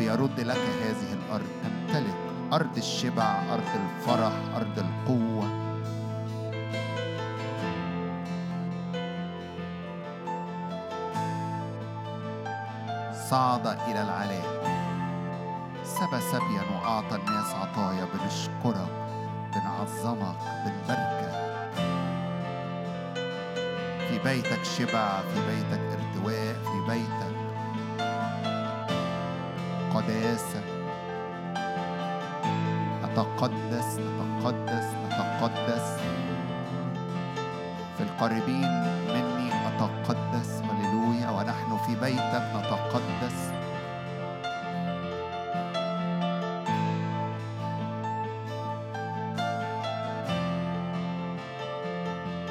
يرد 0.00 0.40
لك 0.40 0.56
هذه 0.56 1.12
الأرض. 1.12 1.46
تمتلك 1.62 2.16
أرض 2.52 2.76
الشبع 2.76 3.42
أرض 3.54 3.68
الفرح 3.74 4.32
أرض 4.56 4.78
القوة. 4.78 5.60
صعد 13.30 13.66
إلى 13.66 14.02
العلاء. 14.02 14.60
سبى 15.84 16.20
سبيا 16.20 16.62
وأعطى 16.74 17.16
الناس 17.16 17.54
عطايا 17.54 18.04
بنشكرك 18.14 18.88
بنعظمك 19.54 20.38
بنباركك. 20.64 21.30
في 24.08 24.18
بيتك 24.24 24.64
شبع 24.64 25.20
في 25.20 25.40
بيتك 25.46 25.80
ارتواء 25.80 26.54
في 26.54 26.78
بيتك 26.88 27.39
قداسة 29.94 30.60
نتقدس 33.04 33.98
نتقدس 33.98 34.86
نتقدس. 35.06 35.86
في 37.96 38.02
القريبين 38.02 38.72
مني 39.08 39.50
أتقدس 39.68 40.62
هللويا. 40.62 41.30
ونحن 41.30 41.78
في 41.86 41.94
بيتك 41.94 42.44
نتقدس. 42.56 43.50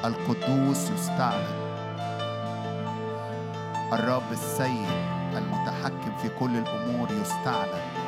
القدوس 0.06 0.92
يستعلن. 0.92 1.60
الرب 3.94 4.32
السيد 4.32 5.09
في 6.22 6.30
كل 6.40 6.58
الأمور 6.58 7.08
يستعلن 7.12 7.99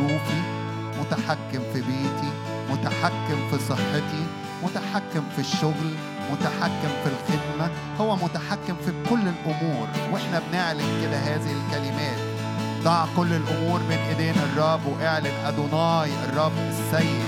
ظروفي 0.00 0.40
متحكم 1.00 1.62
في 1.72 1.80
بيتي 1.80 2.30
متحكم 2.70 3.48
في 3.50 3.58
صحتي 3.68 4.26
متحكم 4.62 5.22
في 5.36 5.38
الشغل 5.38 5.94
متحكم 6.32 6.90
في 7.04 7.10
الخدمة. 7.10 7.70
هو 8.00 8.16
متحكم 8.16 8.76
في 8.84 8.92
كل 9.10 9.20
الأمور 9.28 9.88
وإحنا 10.12 10.42
بنعلن 10.50 11.02
كده 11.02 11.16
هذه 11.16 11.52
الكلمات. 11.52 12.18
ضع 12.84 13.04
كل 13.16 13.32
الأمور 13.32 13.80
بين 13.88 13.98
إيدين 13.98 14.34
الرب 14.34 14.80
وإعلن 14.86 15.32
أدوناي 15.46 16.10
الرب 16.24 16.52
السيد. 16.70 17.24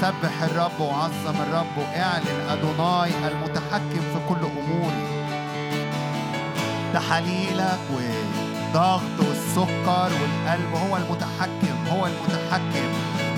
سبح 0.00 0.42
الرب 0.42 0.80
وعظم 0.80 1.36
الرب 1.48 1.78
وإعلن 1.78 2.48
أدوناي 2.50 3.10
المتحكم 3.28 4.02
في 4.12 4.18
كل 4.28 4.46
أموري. 4.46 5.22
تحاليلك 6.94 7.80
والضغط 7.94 9.18
والسكر 9.56 10.12
والقلب 10.22 10.74
هو 10.74 10.96
المتحكم 10.96 11.86
هو 11.90 12.06
المتحكم 12.06 12.88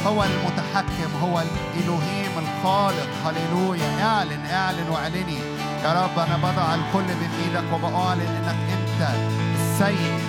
هو 0.06 0.24
المتحكم 0.24 1.10
هو 1.22 1.42
الإلهيم 1.42 2.32
الخالق. 2.38 3.08
هللويا. 3.24 4.04
اعلن 4.04 4.46
اعلن 4.46 4.88
واعلني. 4.88 5.38
يا 5.84 5.92
رب 6.04 6.18
أنا 6.18 6.36
بضع 6.36 6.74
الكل 6.74 7.06
بين 7.06 7.30
إيدك 7.44 7.72
وبأعلن 7.72 8.20
إنك 8.20 8.56
أنت 8.72 9.08
السيد 9.54 10.20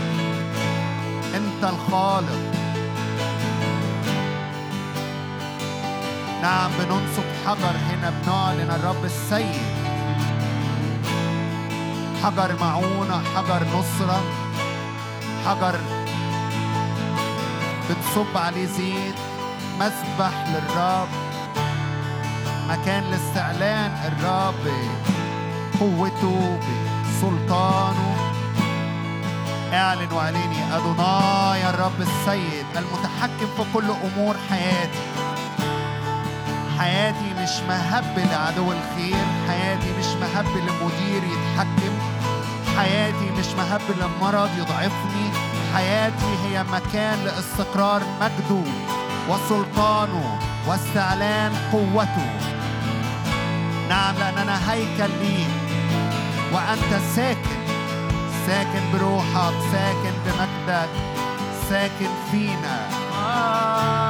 أنت 1.35 1.63
الخالق. 1.63 2.39
نعم 6.41 6.71
بننصب 6.79 7.23
حجر 7.45 7.75
هنا 7.89 8.09
بنعلن 8.09 8.71
الرب 8.71 9.05
السيد. 9.05 9.61
حجر 12.23 12.55
معونة 12.61 13.21
حجر 13.35 13.63
نصرة. 13.77 14.44
حجر 15.45 15.79
بتصب 17.89 18.37
عليه 18.37 18.65
زيت 18.65 19.15
مسبح 19.79 20.33
للرب. 20.47 21.07
مكان 22.69 23.03
لاستعلان 23.03 23.91
الرب. 24.07 24.73
قوته 25.79 26.59
بسلطانه. 27.03 28.15
اعلن 29.73 30.11
واعلني 30.11 30.75
أدوناي 30.75 31.69
الرب 31.69 32.01
السيد 32.01 32.65
المتحكم 32.77 33.47
في 33.57 33.63
كل 33.73 33.91
أمور 33.91 34.35
حياتي. 34.49 34.99
حياتي 36.79 37.33
مش 37.43 37.59
مهب 37.67 38.19
لعدو 38.31 38.71
الخير. 38.71 39.25
حياتي 39.47 39.89
مش 39.99 40.05
مهب 40.05 40.45
لمدير 40.45 41.23
يتحكم. 41.23 41.93
حياتي 42.77 43.29
مش 43.39 43.47
مهب 43.57 43.81
للمرض 43.97 44.49
يضعفني. 44.57 45.34
حياتي 45.75 46.31
هي 46.45 46.63
مكان 46.63 47.17
لاستقرار 47.25 48.01
مجده 48.21 48.63
وسلطانه 49.29 50.39
واستعلان 50.67 51.51
قوته. 51.71 52.29
نعم 53.89 54.15
لأننا 54.15 54.71
هيكل 54.71 55.11
ليك 55.21 55.47
وأنت 56.53 57.01
ساكن. 57.15 57.59
ساكن 58.47 58.83
بروحك 58.93 59.53
ساكن 59.71 60.13
بمجدك 60.25 60.89
ساكن 61.69 62.09
فينا. 62.31 62.77
آه 63.13 64.04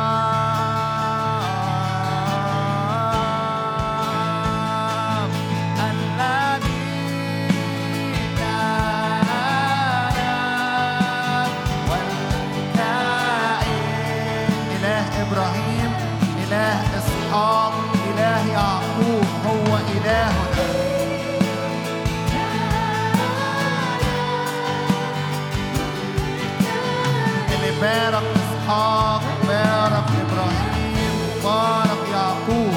بارك 27.82 28.24
إسحاق 28.36 29.22
بارك 29.48 30.08
إبراهيم 30.22 31.16
بارك 31.44 32.02
يعقوب. 32.14 32.74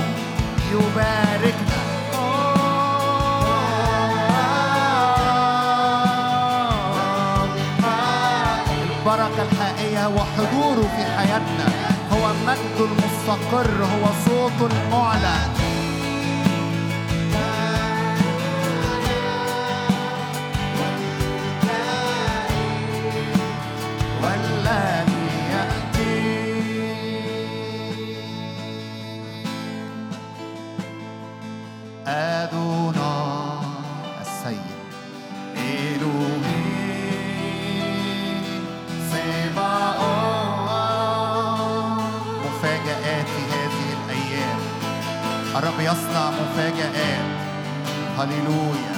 يباركنا. 0.72 1.78
البركة 8.82 9.42
الحقيقية 9.42 10.06
هو 10.06 10.18
حضوره 10.18 10.88
في 10.96 11.04
حياتنا. 11.16 11.68
هو 12.12 12.32
مجده 12.46 12.84
المستقر 12.84 13.84
هو 13.84 14.04
صوته 14.26 14.66
المعلن. 14.66 15.67
أدونا 32.08 33.60
السيد. 34.20 34.78
هذه 43.52 43.96
الأيام. 44.04 44.60
الرب 45.56 45.80
يصنع 45.80 46.30
مفاجآت. 46.30 47.24
هللويا. 48.18 48.97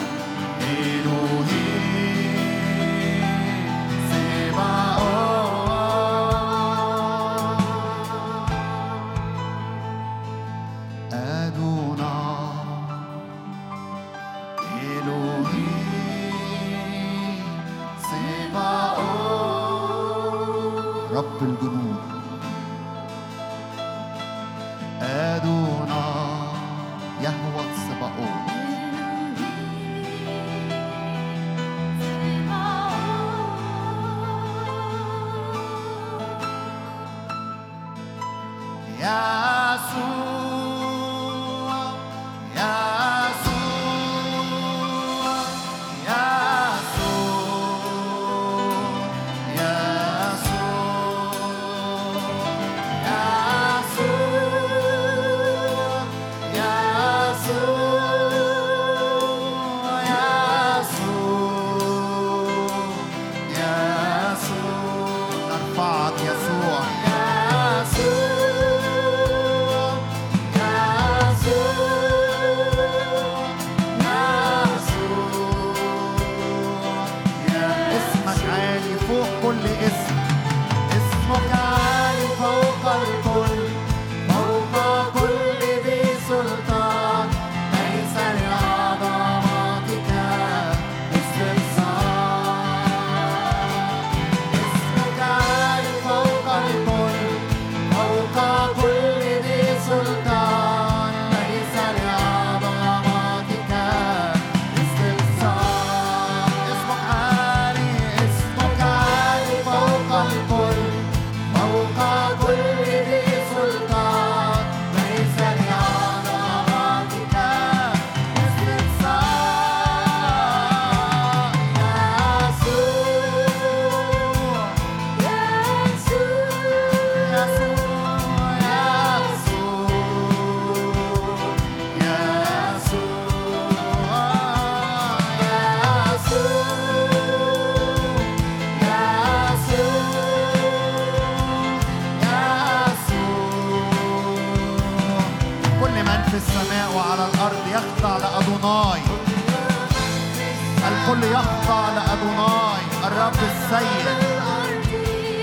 الكل 150.90 151.22
يخضع 151.24 151.88
لأدوناي 151.96 152.82
الرب 153.06 153.38
السيد. 153.50 154.06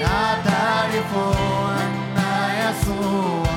لا 0.01 0.23
تعرف 0.45 1.11
أن 1.79 1.91
يسوع 2.63 3.57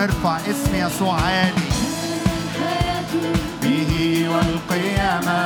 نرفع 0.00 0.36
اسم 0.36 0.74
يسوع 0.74 1.20
عالي. 1.20 1.68
به 3.62 4.28
والقيامة. 4.32 5.40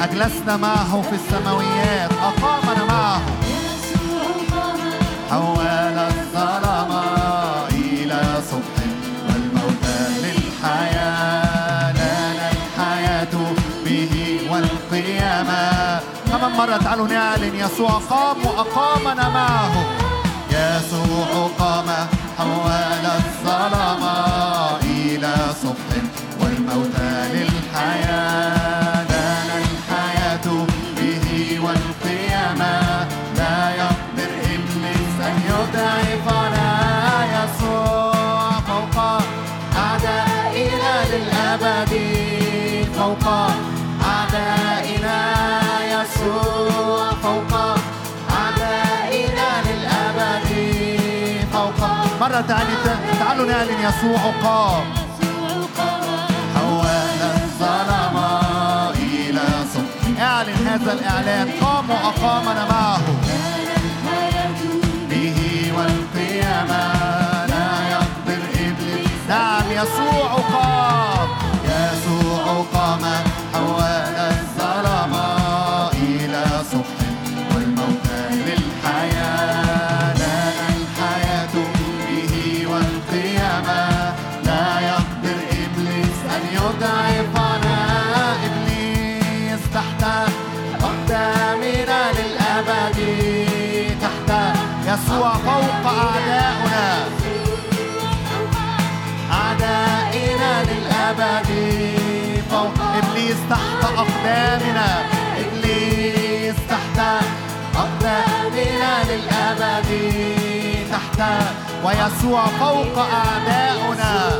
أجلسنا 0.00 0.56
معه 0.56 1.02
في 1.02 1.14
السماويات. 1.14 2.10
أقامنا 2.12 2.84
معه. 2.84 3.22
حول 5.30 5.98
الظلام 5.98 6.90
إلى 7.70 8.22
صبح 8.50 8.76
والموت 9.28 9.84
للحياة. 10.24 11.92
لنا 11.92 12.50
الحياة 12.50 13.34
به 13.84 14.40
والقيامة. 14.50 16.00
كمان 16.30 16.52
مرة 16.52 16.76
تعالوا 16.76 17.08
نعلن 17.08 17.54
يسوع 17.54 17.90
قام 17.90 18.36
وأقامنا 18.46 19.28
معه. 19.28 19.72
يسوع 20.50 21.50
قام. 21.58 22.21
حول 22.38 23.06
الظلمة 23.06 24.16
إلى 24.80 25.34
صبح 25.62 25.92
والموت 26.40 26.96
للحياة. 27.34 29.01
تعالوا 52.48 52.76
تعالوا 53.20 53.46
نعلن 53.46 53.80
يسوع 53.80 54.20
قام 54.44 54.84
حول 56.54 56.86
الظلمة 57.34 58.40
إلى 58.90 59.44
صدق 59.74 60.20
اعلن 60.20 60.66
هذا 60.66 60.92
الإعلان. 60.92 61.48
قام 61.60 61.90
وأقامنا 61.90 62.64
معه. 62.70 63.00
به 65.10 65.72
والقيامة 65.76 66.92
لا 67.46 67.68
يقدر 67.90 68.42
إبليس 68.54 69.22
نعم 69.28 69.70
يسوع 69.70 70.30
قام 70.52 71.28
يسوع 71.64 72.64
قام 72.74 73.04
حول 73.54 73.82
الظلمة 73.82 74.51
فوق 95.44 95.92
أعداؤنا. 95.92 97.04
أعدائنا 99.32 100.62
للأبد 100.62 101.50
فوق. 102.50 102.74
إبليس 102.80 103.36
تحت 103.50 103.84
أقدامنا. 103.84 105.04
إبليس 105.38 106.56
تحت 106.70 107.24
أقدامنا 107.76 108.92
للأبد 109.08 109.90
تحت. 110.90 111.20
ويسوع 111.84 112.46
فوق 112.46 112.98
أعداؤنا. 112.98 114.30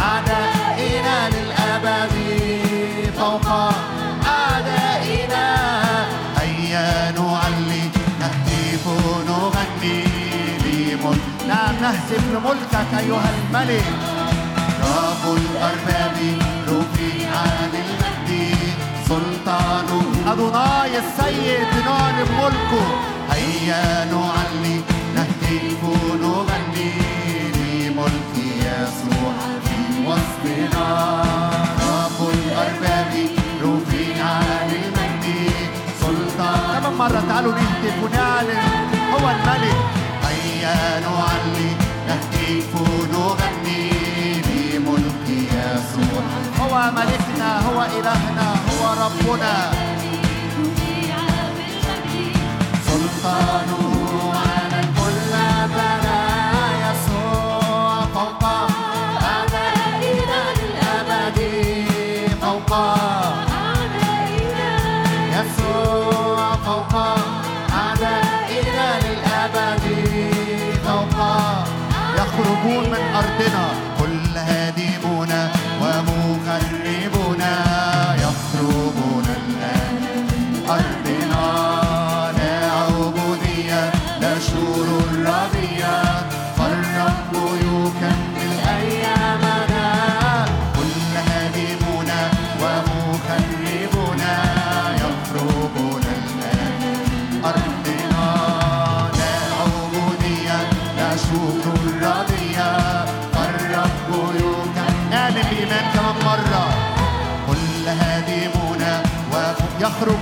أعدائنا 0.00 1.30
للأبد 1.30 2.14
فوق. 3.18 3.72
نعم 11.48 11.74
نهتف 11.82 12.24
لملكك 12.32 12.90
أيها 12.98 13.30
الملك. 13.34 13.84
رب 14.82 15.36
الأرباب 15.36 16.16
رفيع 16.68 17.30
للمجد 17.72 18.56
سلطان 19.08 19.88
أدوناي 20.26 20.98
السيد 20.98 21.72
نعلن 21.86 22.28
ملكه 22.40 22.86
هيا 23.30 24.04
نعلي 24.04 24.80
نهتف 25.14 25.82
نغني 26.22 26.92
لملك 27.56 28.34
يسوع 28.36 29.34
في 29.64 29.78
وسطنا. 30.06 30.88
رب 31.80 32.28
الأرباب 32.34 33.12
رفيع 33.62 34.40
للمجد 34.70 35.52
سلطان 36.00 36.80
كمان 36.80 36.94
مرة 36.98 37.22
تعالوا 37.28 37.52
نهتف 37.52 38.02
ونعلن 38.04 38.58
هو 39.12 39.30
الملك. 39.30 40.05
نعلي 41.04 41.70
نهتف 42.08 42.70
نغني 43.12 43.82
لملك 44.46 45.26
يسوع. 45.28 46.22
هو 46.60 46.74
ملكنا 46.96 47.50
هو 47.66 47.78
إلهنا 47.98 48.48
هو 48.68 48.82
ربنا. 49.04 49.54
سلطانه 52.86 53.82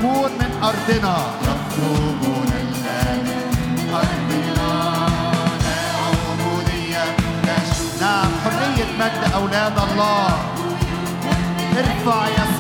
ويخرجون 0.05 0.33
من 0.39 0.53
أرضنا. 0.63 1.17
يخرجون 1.43 2.51
الآن 2.65 3.25
من 3.25 3.95
أرضنا. 3.95 4.73
لا 5.65 5.81
عبودية 6.29 7.05
نعم 8.01 8.31
حرية 8.45 8.89
مجد 9.01 9.33
أولاد 9.35 9.77
الله. 9.79 10.29
ارفع 11.79 12.27
يسوع 12.29 12.54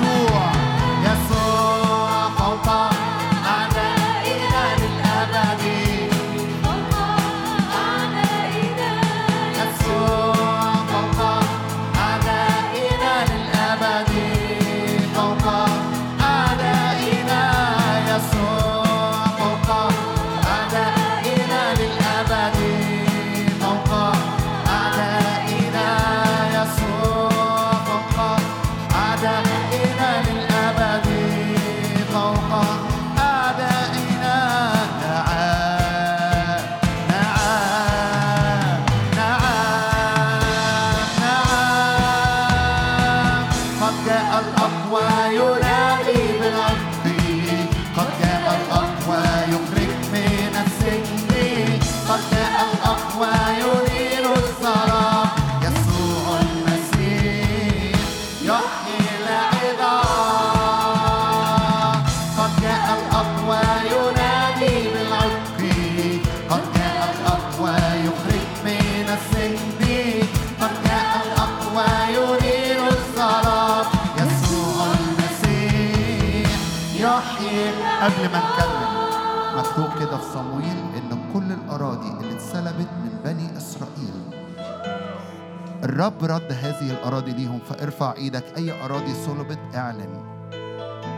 الرب 85.94 86.24
رد 86.24 86.52
هذه 86.52 86.90
الأراضي 86.90 87.32
ليهم 87.32 87.58
فارفع 87.58 88.14
إيدك 88.16 88.44
أي 88.56 88.84
أراضي 88.84 89.14
صلبت 89.14 89.58
اعلن 89.74 90.24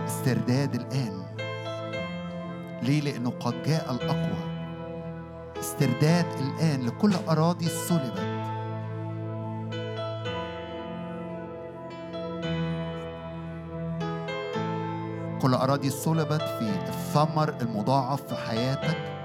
استرداد 0.06 0.74
الآن. 0.74 1.22
ليه؟ 2.82 3.00
لأنه 3.00 3.30
قد 3.30 3.62
جاء 3.66 3.92
الأقوى. 3.92 4.38
استرداد 5.60 6.26
الآن 6.40 6.86
لكل 6.86 7.12
أراضي 7.28 7.68
صلبت. 7.68 8.20
كل 15.42 15.54
أراضي 15.54 15.90
صلبت 15.90 16.42
في 16.42 16.88
الثمر 16.88 17.54
المضاعف 17.62 18.22
في 18.22 18.34
حياتك. 18.34 19.15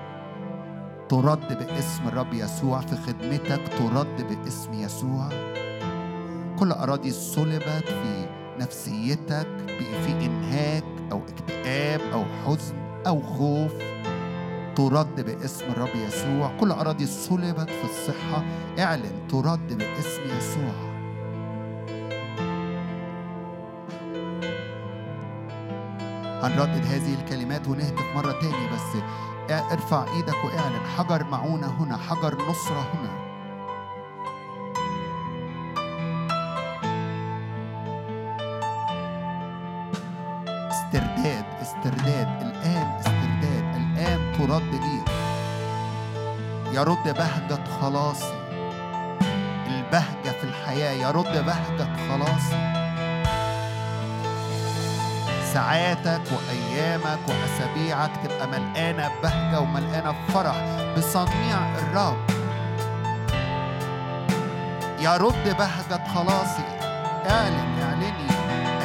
ترد 1.12 1.68
باسم 1.68 2.07
الرب 2.07 2.34
يسوع 2.34 2.80
في 2.80 2.95
خدمتك 2.95 3.62
ترد 3.78 4.28
باسم 4.43 4.74
يسوع. 4.74 5.30
كل 6.59 6.72
أراضي 6.72 7.12
صلبت 7.12 7.86
في 7.86 8.26
نفسيتك 8.59 9.47
في 9.78 10.26
إنهاك 10.26 10.84
أو 11.12 11.22
اكتئاب 11.30 12.01
أو 12.14 12.24
حزن 12.45 12.76
أو 13.07 13.22
خوف. 13.22 13.72
ترد 14.76 15.26
باسم 15.26 15.66
الرب 15.66 15.95
يسوع. 16.07 16.51
كل 16.59 16.72
أراضي 16.72 17.05
صلبت 17.05 17.70
في 17.70 17.84
الصحة. 17.84 18.43
اعلن 18.80 19.28
ترد 19.30 19.78
باسم 19.78 20.22
يسوع. 20.38 20.91
هنردد 26.43 26.86
هذه 26.86 27.14
الكلمات 27.14 27.68
ونهتف 27.68 28.16
مرة 28.16 28.32
تاني 28.32 28.68
بس 28.74 29.01
ارفع 29.50 30.06
إيدك 30.16 30.44
واعلن 30.46 30.88
حجر 30.98 31.24
معونة 31.24 31.68
هنا 31.68 31.98
حجر 31.98 32.38
نصرة 32.50 32.86
هنا. 32.94 33.22
استرداد 40.70 41.46
استرداد 41.62 42.42
الآن 42.42 42.88
استرداد 43.00 43.76
الآن 43.76 44.34
ترد 44.38 44.76
لي. 44.76 45.02
يرد 46.74 47.04
بهجة 47.04 47.64
خلاصي. 47.82 48.34
البهجة 49.68 50.32
في 50.32 50.44
الحياة 50.44 50.92
يرد 50.92 51.46
بهجة 51.46 51.88
خلاصي. 52.10 52.80
ساعاتك 55.54 56.22
وأيامك 56.32 57.20
وأسابيعك 57.28 58.12
تبقى 58.24 58.47
ملقانة 58.47 59.12
بهجة 59.24 59.60
وملقانة 59.60 60.16
فرح 60.34 60.56
بصنيع 60.97 61.58
الرب. 61.78 62.18
يرد 64.99 65.58
بهجة 65.58 66.04
خلاصي. 66.16 66.68
اعلن 67.30 67.82
اعلني. 67.82 68.30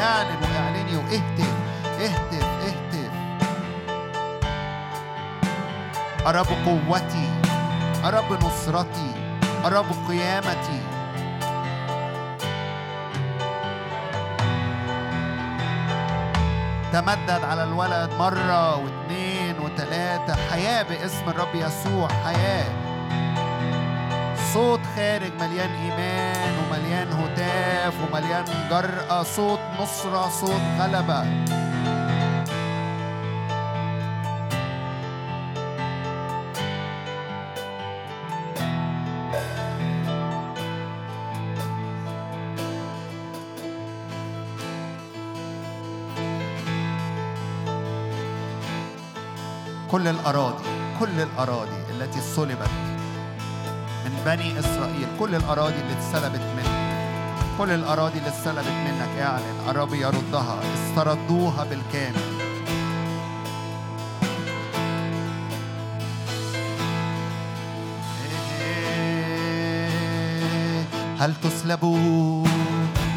اعلن 0.01 0.43
واعلني 0.43 0.97
واهتف. 0.97 1.53
اهتف 2.01 2.47
اهتف. 2.67 3.12
أرب 6.27 6.47
قوتي. 6.67 7.31
أرب 8.05 8.45
نصرتي. 8.45 9.12
أرب 9.64 9.87
قيامتي. 10.09 10.95
تمدد 16.97 17.44
على 17.44 17.64
الولد 17.64 18.11
مرة 18.18 18.76
واثنين 18.76 19.59
وثلاثة 19.59 20.34
حياة 20.51 20.82
باسم 20.82 21.28
الرب 21.28 21.55
يسوع 21.55 22.09
حياة. 22.09 22.68
صوت 24.55 24.80
خارج 24.97 25.32
مليان 25.40 25.70
إيمان 25.70 26.55
ومليان 26.59 27.12
هتاف 27.12 27.94
ومليان 28.01 28.44
جرأة. 28.70 29.22
صوت 29.22 29.61
نصرة 29.80 30.28
صوت 30.28 30.61
غلبة. 30.78 31.24
كل 50.07 50.11
الأراضي 50.13 50.65
كل 51.01 51.21
الأراضي 51.21 51.77
التي 51.91 52.21
صلبت 52.21 52.71
من 54.05 54.23
بني 54.27 54.59
إسرائيل 54.61 55.07
كل 55.19 55.35
الأراضي 55.35 55.75
اللي 55.75 55.93
اتسلبت 55.93 56.41
منك 56.57 56.71
كل 57.59 57.71
الأراضي 57.71 58.19
اللي 58.19 58.29
اتسلبت 58.29 58.69
منك 58.69 59.21
اعلن 59.21 59.69
الرب 59.69 59.95
يردها 59.95 60.59
استردوها 60.75 61.65
بالكامل. 61.65 62.37
هل 71.19 71.35
تسلبوا 71.43 72.47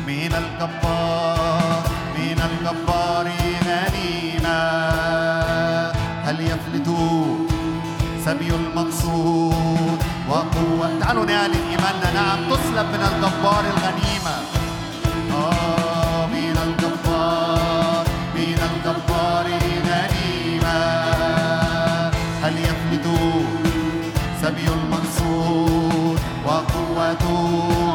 من 0.08 0.34
الجبار 0.34 1.84
من 2.18 2.42
الجبار؟ 2.42 2.99
هل 6.60 6.76
يفلت 6.76 6.90
سبي 8.26 8.56
المقصود 8.56 10.00
وقوة. 10.30 11.00
تعالوا 11.00 11.26
نعلن 11.26 11.54
إيماننا. 11.54 12.14
نعم 12.14 12.40
تسلب 12.50 12.88
من 12.94 13.02
الجبار 13.12 13.64
الغنيمة. 13.74 14.36
آه 15.32 16.26
من 16.26 16.56
الجبار 16.66 18.06
من 18.36 18.60
الجبار 18.70 19.46
غنيمة 19.88 20.80
هل 22.44 22.54
يفلت 22.58 23.08
سبي 24.42 24.68
المنصور 24.68 26.18
وقوته. 26.46 27.89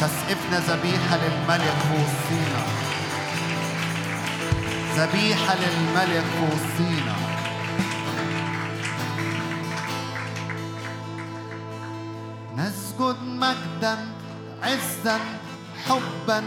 تسقفنا 0.00 0.58
ذبيحة 0.58 1.16
للملك 1.16 1.78
وصينا 1.92 2.62
ذبيحة 4.96 5.54
للملك 5.54 6.24
وصينا 6.42 7.14
نسجد 12.56 13.16
مجدا 13.22 13.96
عزا 14.62 15.18
حبا 15.88 16.42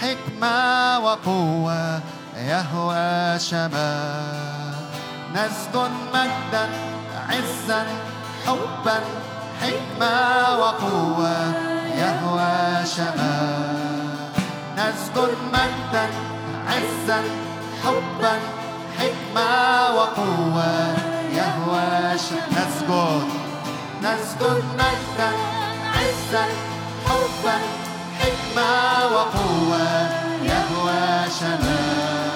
حكمة 0.00 0.98
وقوة 0.98 2.00
يهوى 2.36 3.38
شباب 3.38 4.74
نسجد 5.34 5.90
مجدا 6.14 6.68
عزا 7.28 7.86
حبا 8.46 9.00
حكمة 9.60 10.58
وقوة 10.58 11.73
يهوى 11.98 12.86
شما. 12.86 13.38
نذكر 14.76 15.30
مجدا 15.52 16.06
عزا 16.68 17.22
حبا 17.84 18.38
حكمة 18.98 19.50
وقوة. 19.96 20.96
يهوى 21.32 22.18
شما. 22.18 22.46
نسجد 22.50 23.28
نسجد 24.02 24.64
مجدا 24.74 25.30
عزا 25.94 26.46
حبا 27.06 27.58
حكمة 28.20 29.06
وقوة. 29.14 30.08
يهوى 30.42 31.30
شما. 31.40 32.33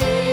again. 0.00 0.31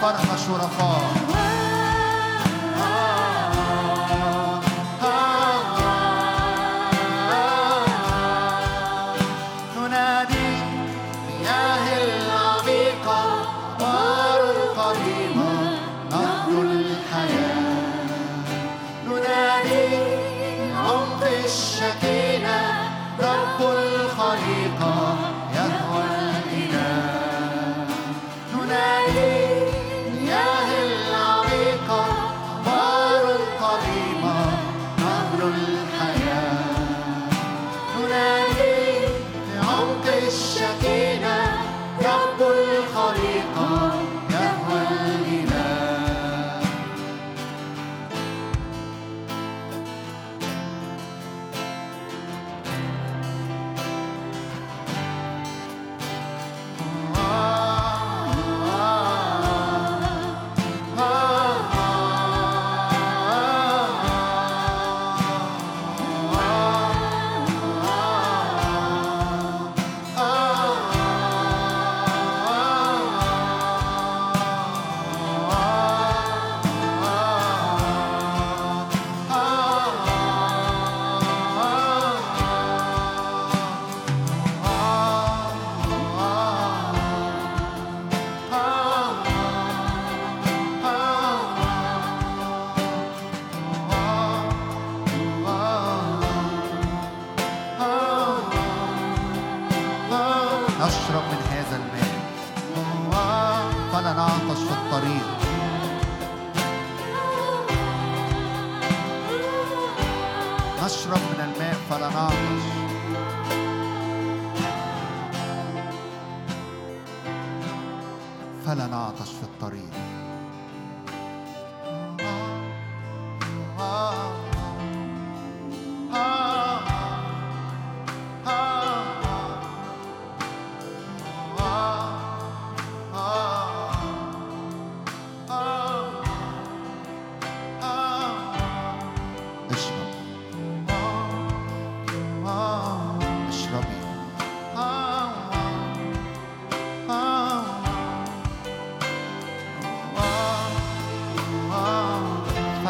فرح 0.00 0.36
شرفاء 0.36 1.19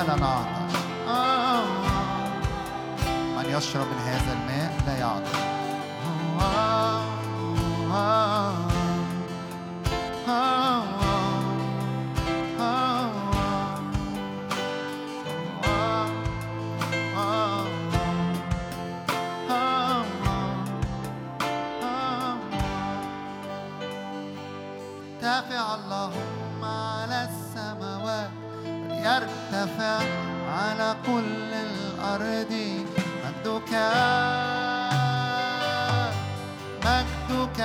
ولن 0.01 0.23
أعطش 0.23 0.75
آه. 1.09 1.63
من 3.37 3.45
يشرب 3.57 3.87
من 3.87 3.99
هذا 4.07 4.33
الماء 4.33 4.73
لا 4.87 4.97
يعطش 4.99 5.39
آه. 6.41 7.01
آه. 7.93 8.30
كل 31.07 31.51
الأرض 31.55 32.53
مجدك. 33.25 33.73
مجدك. 36.85 37.61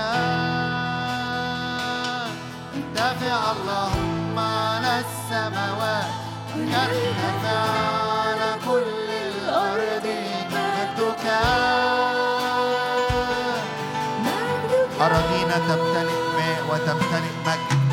ارتفع 2.76 3.52
اللهم 3.52 4.40
على 4.40 5.04
السماوات. 5.06 6.12
يرتفع 6.56 7.62
على 8.22 8.50
كل 8.68 9.10
الأرض 9.10 10.08
مجدك. 10.52 11.26
أراضينا 15.02 15.58
تمتلئ 15.68 16.20
ماء 16.38 16.62
وتمتلئ 16.70 17.36
مجد. 17.48 17.85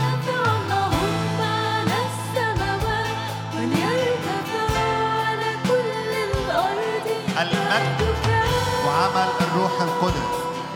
القدس 9.83 10.28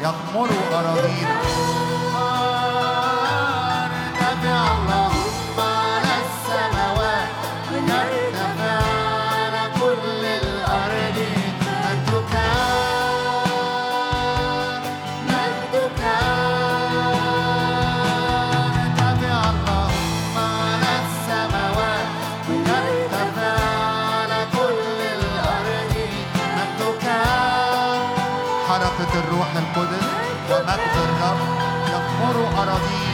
يغمروا 0.03 0.63
أراضينا. 0.73 1.86
out 32.69 32.81
on 32.81 33.01
the 33.01 33.06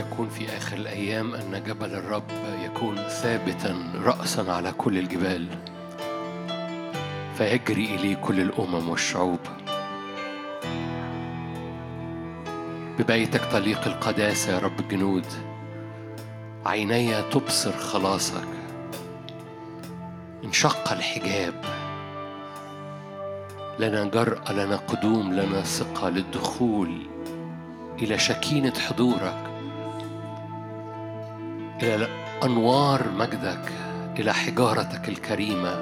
يكون 0.00 0.28
في 0.28 0.56
آخر 0.56 0.76
الأيام 0.76 1.34
أن 1.34 1.62
جبل 1.66 1.94
الرب 1.94 2.30
يكون 2.64 2.96
ثابتا 2.96 3.76
رأسا 4.04 4.52
على 4.52 4.72
كل 4.72 4.98
الجبال. 4.98 5.46
فيجري 7.34 7.84
إليه 7.84 8.14
كل 8.14 8.40
الأمم 8.40 8.88
والشعوب. 8.88 9.38
ببيتك 12.98 13.44
طليق 13.52 13.86
القداسة 13.86 14.52
يا 14.52 14.58
رب 14.58 14.80
الجنود. 14.80 15.26
عيني 16.66 17.22
تبصر 17.22 17.72
خلاصك. 17.72 18.48
انشق 20.44 20.92
الحجاب. 20.92 21.54
لنا 23.78 24.04
جرأة 24.04 24.52
لنا 24.52 24.76
قدوم 24.76 25.32
لنا 25.32 25.62
ثقة 25.62 26.08
للدخول 26.08 27.06
إلى 27.98 28.18
شكينة 28.18 28.74
حضورك. 28.88 29.49
إلى 31.82 32.08
أنوار 32.44 33.08
مجدك 33.16 33.72
إلى 34.18 34.34
حجارتك 34.34 35.08
الكريمة 35.08 35.80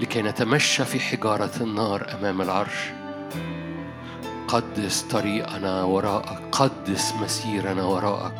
لكي 0.00 0.22
نتمشى 0.22 0.84
في 0.84 1.00
حجارة 1.00 1.50
النار 1.60 2.16
أمام 2.18 2.42
العرش. 2.42 2.92
قدس 4.48 5.02
طريقنا 5.02 5.82
وراءك 5.82 6.38
قدس 6.52 7.12
مسيرنا 7.22 7.82
وراءك 7.84 8.34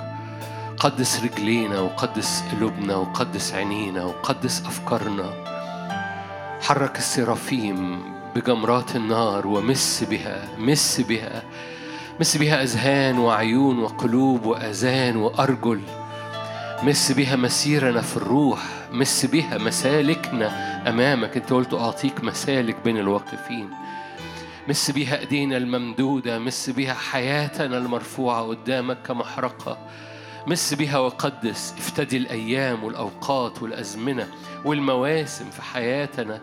قدس 0.78 1.24
رجلينا 1.24 1.80
وقدس 1.80 2.42
قلوبنا 2.52 2.96
وقدس 2.96 3.54
عينينا 3.54 4.04
وقدس 4.04 4.62
أفكارنا. 4.66 5.30
حرك 6.60 6.98
السرافيم 6.98 8.02
بجمرات 8.36 8.96
النار 8.96 9.46
ومس 9.46 10.04
بها 10.10 10.48
مس 10.58 11.00
بها 11.00 11.42
مس 12.20 12.36
بها 12.36 12.62
أذهان 12.62 13.18
وعيون 13.18 13.78
وقلوب 13.78 14.46
وأذان 14.46 15.16
وأرجل. 15.16 15.80
مس 16.82 17.12
بها 17.12 17.36
مسيرنا 17.36 18.00
في 18.00 18.16
الروح 18.16 18.62
مس 18.92 19.26
بها 19.26 19.58
مسالكنا 19.58 20.48
أمامك. 20.88 21.36
أنت 21.36 21.52
قلت 21.52 21.74
أعطيك 21.74 22.24
مسالك 22.24 22.76
بين 22.84 22.98
الواقفين. 22.98 23.70
مس 24.68 24.90
بها 24.90 25.18
أيدينا 25.18 25.56
الممدودة 25.56 26.38
مس 26.38 26.70
بها 26.70 26.94
حياتنا 26.94 27.78
المرفوعة 27.78 28.42
قدامك 28.42 28.98
كمحرقة. 29.06 29.78
مس 30.46 30.74
بها 30.74 30.98
وقدس 30.98 31.74
افتدي 31.78 32.16
الأيام 32.16 32.84
والأوقات 32.84 33.62
والأزمنة 33.62 34.28
والمواسم 34.64 35.50
في 35.50 35.62
حياتنا. 35.62 36.40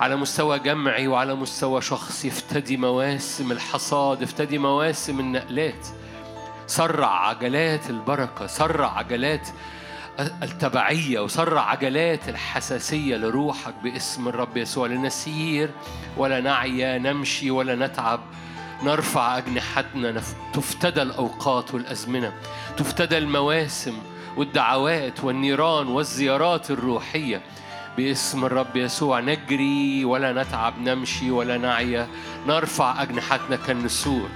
على 0.00 0.16
مستوى 0.16 0.58
جمعي 0.58 1.08
وعلى 1.08 1.34
مستوى 1.34 1.80
شخصي 1.80 2.28
افتدي 2.28 2.76
مواسم 2.76 3.52
الحصاد 3.52 4.22
افتدي 4.22 4.58
مواسم 4.58 5.20
النقلات. 5.20 5.86
سرع 6.66 7.28
عجلات 7.28 7.90
البركة 7.90 8.46
سرع 8.46 8.98
عجلات 8.98 9.48
التبعية 10.20 11.20
وسرع 11.20 11.70
عجلات 11.70 12.28
الحساسية 12.28 13.16
لروحك 13.16 13.74
باسم 13.82 14.28
الرب 14.28 14.56
يسوع. 14.56 14.86
لنسير 14.86 15.70
ولا 16.16 16.40
نعيا 16.40 16.98
نمشي 16.98 17.50
ولا 17.50 17.86
نتعب. 17.86 18.20
نرفع 18.82 19.38
أجنحتنا 19.38 20.22
تفتدى 20.52 21.02
الأوقات 21.02 21.74
والأزمنة 21.74 22.32
تفتدى 22.76 23.18
المواسم 23.18 23.98
والدعوات 24.36 25.24
والنيران 25.24 25.86
والزيارات 25.86 26.70
الروحية 26.70 27.42
باسم 27.96 28.44
الرب 28.44 28.76
يسوع. 28.76 29.20
نجري 29.20 30.04
ولا 30.04 30.42
نتعب 30.42 30.78
نمشي 30.78 31.30
ولا 31.30 31.58
نعيا 31.58 32.08
نرفع 32.46 33.02
أجنحتنا 33.02 33.56
كالنسور. 33.56 34.28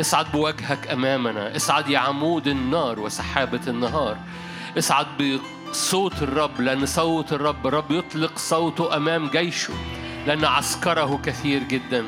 اصعد 0.00 0.32
بوجهك 0.32 0.88
أمامنا 0.88 1.56
اصعد 1.56 1.88
يا 1.88 1.98
عمود 1.98 2.46
النار 2.46 3.00
وسحابة 3.00 3.60
النهار. 3.66 4.16
اصعد 4.78 5.06
بصوت 5.70 6.22
الرب 6.22 6.60
لأن 6.60 6.86
صوت 6.86 7.32
الرب 7.32 7.66
الرب 7.66 7.90
يطلق 7.90 8.38
صوته 8.38 8.96
أمام 8.96 9.28
جيشه 9.28 9.74
لأن 10.26 10.44
عسكره 10.44 11.20
كثير 11.24 11.62
جدا. 11.62 12.04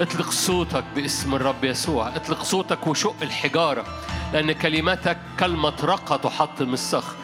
اطلق 0.00 0.30
صوتك 0.30 0.84
باسم 0.94 1.34
الرب 1.34 1.64
يسوع 1.64 2.16
اطلق 2.16 2.42
صوتك 2.42 2.86
وشق 2.86 3.14
الحجارة 3.22 3.84
لأن 4.32 4.52
كلمتك 4.52 5.18
كالمطرقه 5.38 6.16
تحطم 6.16 6.72
الصخر 6.72 7.14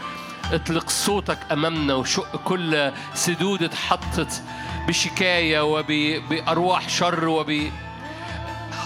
اطلق 0.52 0.90
صوتك 0.90 1.38
أمامنا 1.52 1.94
وشق 1.94 2.36
كل 2.36 2.92
سدود 3.14 3.62
اتحطت 3.62 4.42
بشكاية 4.88 5.60
وبارواح 5.60 6.88
شر 6.88 7.28
وب 7.28 7.70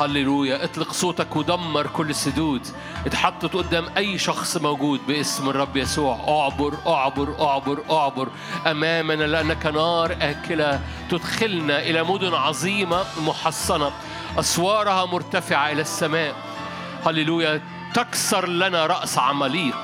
هللويا. 0.01 0.65
اطلق 0.65 0.93
صوتك 0.93 1.37
ودمر 1.37 1.87
كل 1.87 2.11
السدود 2.11 2.67
اتحطت 3.07 3.57
قدام 3.57 3.87
أي 3.97 4.19
شخص 4.19 4.57
موجود 4.57 5.01
باسم 5.09 5.49
الرب 5.49 5.77
يسوع. 5.77 6.15
اعبر 6.29 6.75
اعبر 6.87 7.35
اعبر 7.41 7.83
اعبر. 7.91 8.29
أمامنا 8.67 9.25
لأنك 9.25 9.67
نار 9.67 10.17
آكلة 10.21 10.81
تدخلنا 11.11 11.79
إلى 11.79 12.03
مدن 12.03 12.35
عظيمة 12.35 13.05
محصنة. 13.27 13.91
أسوارها 14.39 15.05
مرتفعة 15.07 15.73
إلى 15.73 15.83
السماء. 15.83 16.35
هللويا. 17.07 17.63
تكسر 17.95 18.49
لنا 18.49 18.87
رأس 18.87 19.19
عماليق. 19.19 19.77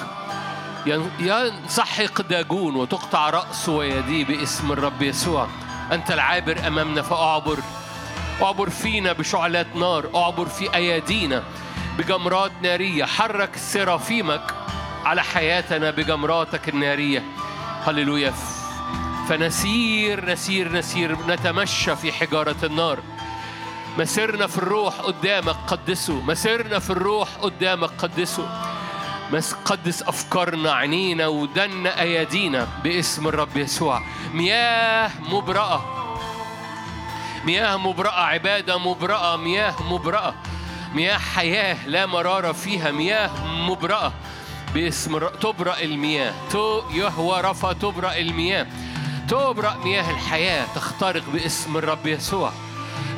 ين- 0.87 1.11
ينسحق 1.21 2.23
داجون 2.23 2.77
وتقطع 2.77 3.31
رأسه 3.31 3.73
ويديه 3.73 4.25
باسم 4.25 4.73
الرب 4.73 5.03
يسوع. 5.03 5.49
أنت 5.93 6.11
العابر 6.11 6.67
أمامنا 6.67 7.03
فأعبر. 7.03 7.59
أعبر 8.43 8.71
فينا 8.71 9.13
بشعلات 9.13 9.77
نار 9.77 10.11
أعبر 10.15 10.47
في 10.47 10.75
أيادينا 10.75 11.43
بجمرات 11.99 12.53
نارية. 12.63 13.05
حرك 13.05 13.57
سرافيمك 13.57 14.55
على 15.05 15.23
حياتنا 15.23 15.91
بجمراتك 15.91 16.69
النارية. 16.69 17.23
هللويا. 17.87 18.35
فنسير 19.29 20.31
نسير 20.31 20.73
نسير. 20.73 21.17
نتمشى 21.29 21.97
في 21.97 22.13
حجارة 22.13 22.57
النار. 22.65 22.99
مسيرنا 23.99 24.47
في 24.47 24.59
الروح 24.59 24.95
قدامك 24.95 25.57
قدسه. 25.67 26.21
مسيرنا 26.21 26.79
في 26.79 26.91
الروح 26.91 27.29
قدامك 27.43 27.91
قدسه. 27.99 28.49
بس 29.33 29.53
قدس 29.53 30.03
أفكارنا 30.03 30.73
عينينا 30.73 31.27
ودنا 31.27 32.01
أيادينا 32.01 32.69
باسم 32.85 33.29
الرب 33.29 33.57
يسوع. 33.57 34.03
مياه 34.33 35.11
مبرأة. 35.31 36.04
مياه 37.45 37.77
مبرأة 37.77 38.21
عبادة 38.21 38.79
مبرأة 38.79 39.37
مياه 39.37 39.75
مبرأة. 39.83 40.35
مياه 40.95 41.19
حياة 41.19 41.89
لا 41.89 42.07
مرارة 42.07 42.53
فيها 42.53 42.91
مياه 42.91 43.31
مبرأة. 43.47 44.13
باسم 44.75 45.19
تبرأ 45.29 45.81
المياه. 45.81 46.35
تو 46.51 46.83
يهوى 46.91 47.41
رفا 47.41 47.73
تبرأ 47.73 48.17
المياه. 48.17 48.67
تبرأ 49.29 49.77
مياه 49.85 50.11
الحياة. 50.11 50.67
تخترق 50.75 51.23
باسم 51.33 51.77
الرب 51.77 52.07
يسوع. 52.07 52.53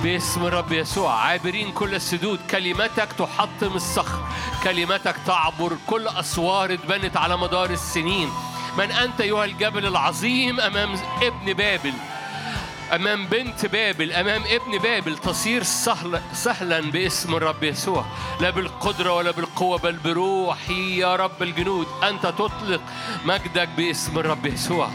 باسم 0.02 0.46
الرب 0.46 0.72
يسوع. 0.72 1.14
عابرين 1.14 1.72
كل 1.72 1.94
السدود. 1.94 2.40
كلمتك 2.50 3.08
تحطم 3.18 3.74
الصخر. 3.74 4.26
كلمتك 4.64 5.16
تعبر 5.26 5.72
كل 5.86 6.08
أسوار 6.08 6.72
اتبنت 6.72 7.16
على 7.16 7.36
مدار 7.36 7.70
السنين. 7.70 8.30
من 8.78 8.90
أنت 8.90 9.20
أيها 9.20 9.44
الجبل 9.44 9.86
العظيم 9.86 10.60
أمام 10.60 10.94
ابن 11.22 11.52
بابل. 11.52 11.92
أمام 12.94 13.26
بنت 13.26 13.66
بابل 13.66 14.12
أمام 14.12 14.42
ابن 14.42 14.78
بابل 14.78 15.18
تصير 15.18 15.62
سهل 15.62 16.20
سهلا 16.32 16.80
باسم 16.80 17.34
الرب 17.34 17.64
يسوع. 17.64 18.04
لا 18.40 18.50
بالقدرة 18.50 19.12
ولا 19.12 19.30
بالقوة 19.30 19.78
بل 19.78 19.96
بروحي 19.96 20.98
يا 20.98 21.16
رب 21.16 21.42
الجنود. 21.42 21.86
أنت 22.02 22.26
تطلق 22.26 22.80
مجدك 23.24 23.68
باسم 23.68 24.18
الرب 24.18 24.46
يسوع. 24.46 24.90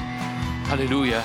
هللويا. 0.69 1.23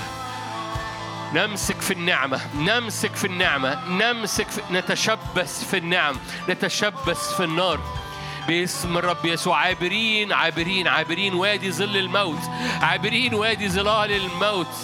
نمسك 1.34 1.80
في 1.80 1.90
النعمة 1.90 2.40
نمسك 2.56 3.14
في 3.14 3.26
النعمة 3.26 3.88
نمسك 3.88 4.48
في 4.48 4.60
نتشبث 4.70 5.70
في 5.70 5.76
النعم 5.76 6.16
نتشبث 6.48 7.36
في 7.36 7.44
النار. 7.44 7.80
باسم 8.48 8.98
الرب 8.98 9.24
يسوع. 9.24 9.58
عابرين 9.58 10.32
عابرين 10.32 10.88
عابرين 10.88 11.34
وادي 11.34 11.72
ظل 11.72 11.96
الموت. 11.96 12.42
عابرين 12.82 13.34
وادي 13.34 13.68
ظلال 13.68 14.12
الموت. 14.12 14.74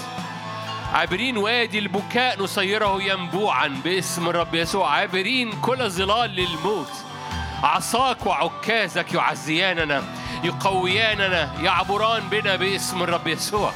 عابرين 0.92 1.36
وادي 1.36 1.78
البكاء 1.78 2.42
نصيره 2.42 3.02
ينبوعا 3.02 3.68
باسم 3.84 4.28
الرب 4.28 4.54
يسوع. 4.54 4.90
عابرين 4.90 5.52
كل 5.60 5.90
ظلال 5.90 6.30
للموت. 6.30 6.92
عصاك 7.62 8.26
وعكازك 8.26 9.14
يعزياننا 9.14 10.02
يقوياننا 10.44 11.54
يعبران 11.62 12.22
بنا 12.30 12.56
باسم 12.56 13.02
الرب 13.02 13.26
يسوع. 13.26 13.72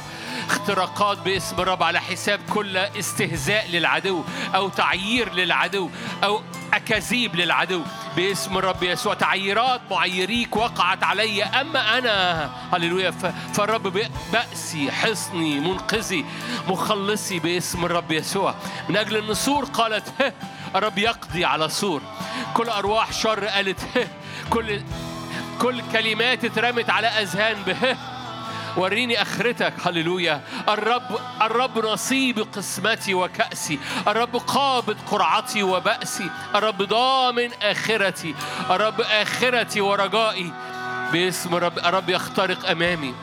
اختراقات 0.47 1.17
باسم 1.17 1.59
الرب 1.59 1.83
على 1.83 1.99
حساب 2.01 2.39
كل 2.53 2.77
استهزاء 2.77 3.67
للعدو 3.69 4.23
أو 4.55 4.69
تعيير 4.69 5.33
للعدو 5.33 5.89
أو 6.23 6.41
أكاذيب 6.73 7.35
للعدو. 7.35 7.81
باسم 8.15 8.57
الرب 8.57 8.83
يسوع 8.83 9.13
تعييرات 9.13 9.81
معيريك 9.91 10.55
وقعت 10.55 11.03
علي. 11.03 11.43
أما 11.43 11.97
أنا 11.97 12.49
هللويا 12.73 13.11
فالرب 13.53 14.01
بأسي 14.33 14.91
حصني 14.91 15.59
منقذي 15.59 16.25
مخلصي 16.67 17.39
باسم 17.39 17.85
الرب 17.85 18.11
يسوع. 18.11 18.55
من 18.89 18.97
أجل 18.97 19.17
النسور 19.17 19.65
قالت 19.65 20.21
"ه، 20.21 20.33
الرب 20.75 20.97
يقضي 20.97 21.45
على 21.45 21.69
سور. 21.69 22.01
كل 22.53 22.69
أرواح 22.69 23.13
شر 23.13 23.45
قالت. 23.45 23.79
كل 24.49 24.81
كل 25.61 25.81
كلمات 25.93 26.45
اترمت 26.45 26.89
على 26.89 27.07
أذهان 27.07 27.63
به 27.63 27.97
وريني 28.77 29.21
آخرتك. 29.21 29.73
هللويا. 29.85 30.41
الرب 30.69 31.19
الرب 31.41 31.85
نصيب 31.85 32.39
قسمتي 32.39 33.13
وكأسي. 33.13 33.79
الرب 34.07 34.35
قابض 34.35 34.97
قرعتي 35.11 35.63
وبأسي. 35.63 36.29
الرب 36.55 36.83
ضامن 36.83 37.49
آخرتي. 37.61 38.35
الرب 38.69 39.01
آخرتي 39.01 39.81
ورجائي. 39.81 40.51
باسم 41.13 41.55
الرب 41.55 41.77
الرب 41.77 42.09
يخترق 42.09 42.69
أمامي. 42.69 43.13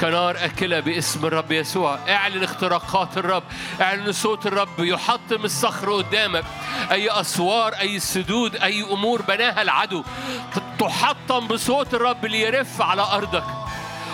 كنار 0.00 0.44
أكلة 0.44 0.80
باسم 0.80 1.26
الرب 1.26 1.52
يسوع. 1.52 1.98
اعلن 2.08 2.42
اختراقات 2.44 3.18
الرب. 3.18 3.42
اعلن 3.80 4.12
صوت 4.12 4.46
الرب. 4.46 4.78
يحطم 4.78 5.44
الصخر 5.44 5.92
قدامك. 5.92 6.44
أي 6.90 7.10
أسوار 7.10 7.72
أي 7.72 7.98
سدود 7.98 8.56
أي 8.56 8.82
أمور 8.82 9.22
بناها 9.22 9.62
العدو. 9.62 10.04
تحطم 10.78 11.46
بصوت 11.46 11.94
الرب 11.94 12.26
ليرف 12.26 12.82
على 12.82 13.02
أرضك. 13.02 13.59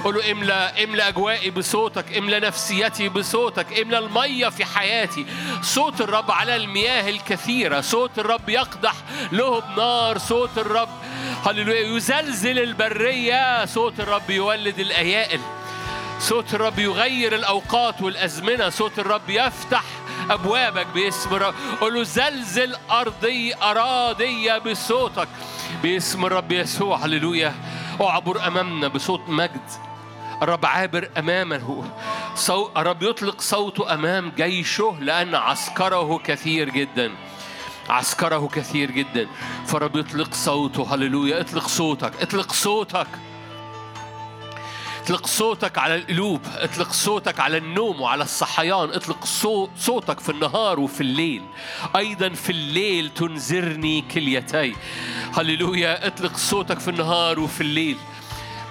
قول 0.05 0.15
له 0.15 0.33
املا 0.33 0.85
املأ 0.85 1.09
أجوائي 1.09 1.51
بصوتك 1.51 2.17
املأ 2.17 2.39
نفسيتي 2.39 3.09
بصوتك 3.09 3.81
املأ 3.81 3.99
المية 3.99 4.49
في 4.49 4.65
حياتي. 4.65 5.27
صوت 5.63 6.01
الرب 6.01 6.31
على 6.31 6.57
المياه 6.57 7.11
الكثيرة 7.11 7.81
صوت 7.81 8.19
الرب 8.19 8.49
يقدح 8.49 8.95
لهب 9.33 9.65
نار 9.77 10.19
صوت 10.19 10.59
الرب 10.59 10.89
هللويا 11.47 11.97
يزلزل 11.97 12.59
البرية. 12.59 13.65
صوت 13.65 14.01
الرب 14.01 14.31
يولد 14.31 14.79
الأيائل. 14.79 15.41
صوت 16.21 16.55
الرب 16.55 16.79
يغير 16.79 17.35
الأوقات 17.35 18.03
والأزمنة. 18.03 18.69
صوت 18.69 18.99
الرب 18.99 19.31
يفتح 19.31 19.85
أبوابك 20.31 20.87
باسم 20.95 21.35
الرب. 21.35 21.55
قول 21.81 21.95
له 21.95 22.03
زلزل 22.03 22.77
أرضي 22.91 23.55
اراضيه 23.55 24.59
بصوتك 24.59 25.29
باسم 25.83 26.27
الرب 26.27 26.53
يسوع. 26.53 26.97
هللويا. 26.97 27.55
أعبر 28.01 28.47
أمامنا 28.47 28.89
بصوت 28.89 29.29
مجد 29.29 29.86
الرب 30.43 30.67
عابر 30.67 31.09
أمامه. 31.19 31.85
صو... 32.35 32.69
الرب 32.77 33.03
يطلق 33.03 33.41
صوته 33.41 33.95
أمام 33.95 34.33
جيشه 34.37 34.97
لأن 35.01 35.35
عسكره 35.35 36.19
كثير 36.19 36.71
جدا. 36.71 37.13
عسكره 37.89 38.49
كثير 38.49 38.91
جدا. 38.91 39.27
فالرب 39.67 39.97
يطلق 39.97 40.35
صوته. 40.35 40.95
هللويا. 40.95 41.41
اطلق 41.41 41.69
صوتك. 41.69 42.13
اطلق 42.23 42.53
صوتك. 42.53 43.07
اطلق 45.03 45.27
صوتك 45.27 45.79
على 45.79 45.95
القلوب. 45.97 46.41
اطلق 46.47 46.93
صوتك 46.93 47.41
على 47.41 47.57
النوم 47.57 48.01
وعلى 48.01 48.25
الصحيان. 48.25 48.91
اطلق 48.91 49.25
صو- 49.25 49.69
صوتك 49.79 50.21
في 50.21 50.29
النهار 50.33 50.81
وفي 50.81 51.01
الليل. 51.01 51.43
أيضا 51.97 52.29
في 52.29 52.51
الليل 52.51 53.11
تنذرني 53.11 54.01
كليتي. 54.01 54.77
هللويا. 55.39 56.07
اطلق 56.07 56.37
صوتك 56.37 56.81
في 56.81 56.89
النهار 56.91 57.41
وفي 57.41 57.61
الليل. 57.61 57.97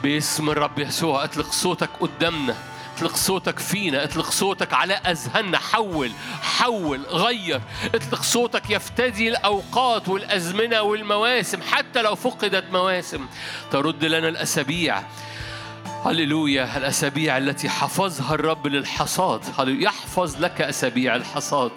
باسم 0.03 0.49
الرب 0.49 0.79
يسوع 0.79 1.23
اطلق 1.23 1.51
صوتك 1.51 1.89
قدامنا 1.99 2.55
اطلق 2.95 3.15
صوتك 3.15 3.59
فينا 3.59 4.03
اطلق 4.03 4.31
صوتك 4.31 4.73
على 4.73 4.93
أذهاننا. 4.93 5.57
حول 5.57 6.11
حول 6.41 7.01
غير. 7.01 7.61
اطلق 7.95 8.21
صوتك 8.21 8.69
يفتدي 8.69 9.29
الأوقات 9.29 10.09
والأزمنة 10.09 10.81
والمواسم 10.81 11.61
حتى 11.61 12.01
لو 12.01 12.15
فقدت 12.15 12.71
مواسم. 12.71 13.25
ترد 13.71 14.05
لنا 14.05 14.29
الأسابيع. 14.29 15.03
هللويا 16.05 16.77
الأسابيع 16.77 17.37
التي 17.37 17.69
حفظها 17.69 18.35
الرب 18.35 18.67
للحصاد. 18.67 19.41
يحفظ 19.59 20.41
لك 20.41 20.61
أسابيع 20.61 21.15
الحصاد. 21.15 21.71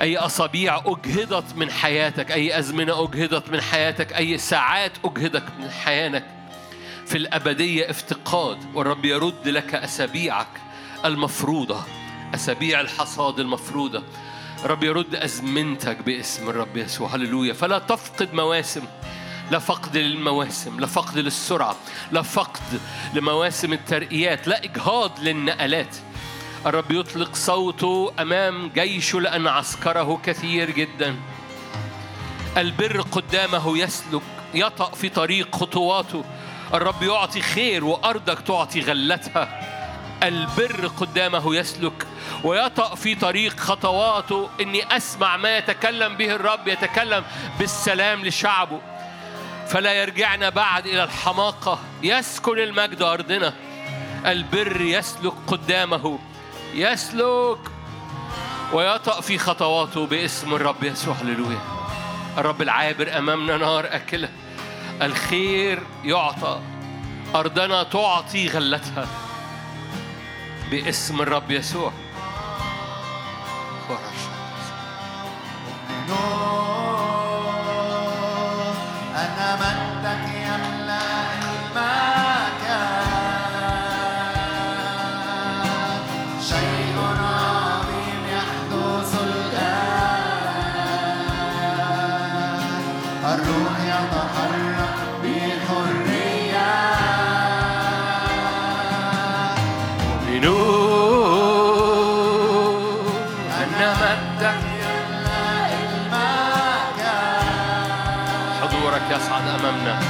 أي 0.00 0.16
أصابيع 0.16 0.76
أجهضت 0.86 1.56
من 1.56 1.70
حياتك 1.70 2.32
أي 2.32 2.58
أزمنة 2.58 3.04
أجهضت 3.04 3.48
من 3.48 3.60
حياتك 3.60 4.12
أي 4.12 4.38
ساعات 4.38 4.92
أجهضت 5.04 5.44
من 5.58 5.70
حياتك. 5.70 6.37
في 7.08 7.18
الأبدية 7.18 7.90
افتقاد 7.90 8.58
والرب 8.74 9.04
يرد 9.04 9.48
لك 9.48 9.74
أسابيعك 9.74 10.48
المفروضة 11.04 11.80
أسابيع 12.34 12.80
الحصاد 12.80 13.40
المفروضة. 13.40 14.02
رب 14.64 14.84
يرد 14.84 15.14
أزمنتك 15.14 16.02
باسم 16.02 16.50
الرب 16.50 16.76
يسوع. 16.76 17.14
هللويا. 17.14 17.52
فلا 17.52 17.78
تفقد 17.78 18.34
مواسم 18.34 18.82
لا 19.50 19.58
فقد 19.58 19.96
للمواسم 19.96 20.80
لا 20.80 20.86
فقد 20.86 21.18
للسرعة 21.18 21.76
لا 22.12 22.22
فقد 22.22 22.80
لمواسم 23.14 23.72
الترقيات 23.72 24.48
لا 24.48 24.64
إجهاض 24.64 25.20
للنقلات. 25.20 25.96
الرب 26.66 26.90
يطلق 26.90 27.34
صوته 27.34 28.12
أمام 28.18 28.70
جيشه 28.74 29.20
لأن 29.20 29.46
عسكره 29.46 30.20
كثير 30.24 30.70
جدا. 30.70 31.16
البر 32.56 33.00
قدامه 33.00 33.78
يسلك 33.78 34.22
يطأ 34.54 34.90
في 34.90 35.08
طريق 35.08 35.56
خطواته. 35.56 36.24
الرب 36.74 37.02
يعطي 37.02 37.40
خير 37.40 37.84
وأرضك 37.84 38.38
تعطي 38.40 38.80
غلتها. 38.80 39.48
البر 40.22 40.86
قدامه 40.86 41.56
يسلك 41.56 42.06
ويطأ 42.44 42.94
في 42.94 43.14
طريق 43.14 43.60
خطواته. 43.60 44.48
إني 44.60 44.96
أسمع 44.96 45.36
ما 45.36 45.58
يتكلم 45.58 46.16
به 46.16 46.34
الرب 46.34 46.68
يتكلم 46.68 47.24
بالسلام 47.58 48.24
لشعبه. 48.24 48.80
فلا 49.68 49.92
يرجعنا 49.92 50.48
بعد 50.48 50.86
إلى 50.86 51.04
الحماقة. 51.04 51.78
يسكن 52.02 52.58
المجد 52.58 53.02
أرضنا. 53.02 53.54
البر 54.26 54.80
يسلك 54.80 55.32
قدامه. 55.46 56.18
يسلك 56.74 57.58
ويطأ 58.72 59.20
في 59.20 59.38
خطواته 59.38 60.06
باسم 60.06 60.54
الرب 60.54 60.84
يسوع. 60.84 61.14
هللويا. 61.14 61.60
الرب 62.38 62.62
العابر 62.62 63.18
أمامنا 63.18 63.56
نار 63.56 63.86
أكلة. 63.90 64.28
الخير 65.02 65.82
يعطى 66.04 66.60
أرضنا 67.34 67.82
تعطي 67.82 68.48
غلتها. 68.48 69.06
باسم 70.70 71.20
الرب 71.20 71.50
يسوع. 71.50 71.92
أن 79.16 79.58
مجدك 79.60 79.77
أمامنا. 109.68 110.00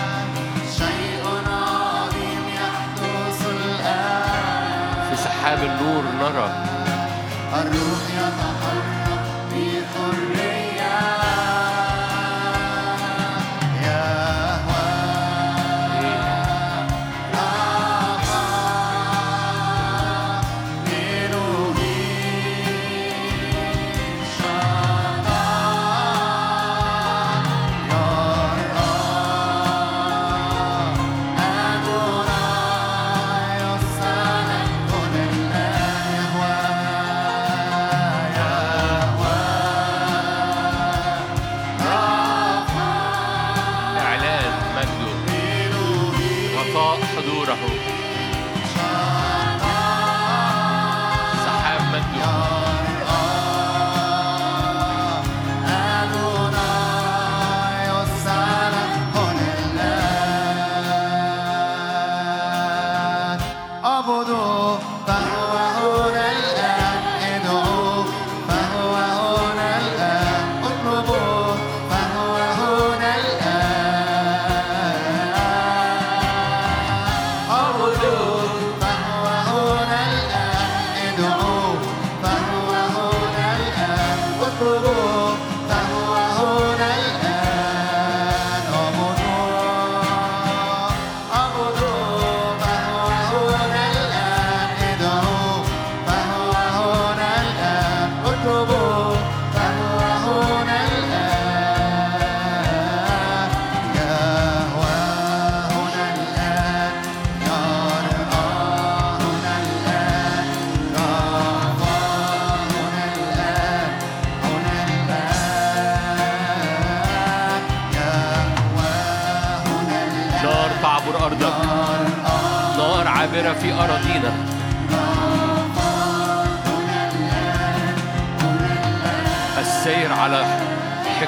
شيء 0.79 1.25
عظيم 1.47 2.45
يحدث 2.55 3.41
الآن 3.47 5.11
في 5.11 5.17
سحاب 5.17 5.59
النور 5.63 6.03
نرى. 6.21 6.49
الروح 7.55 8.05
يتحرك 8.19 8.88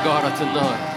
حجارة 0.01 0.43
النار. 0.43 0.91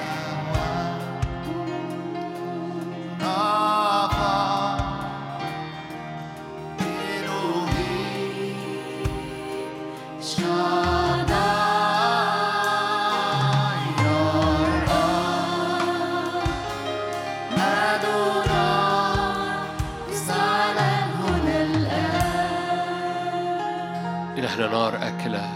نار 24.71 24.95
أكلة 24.95 25.49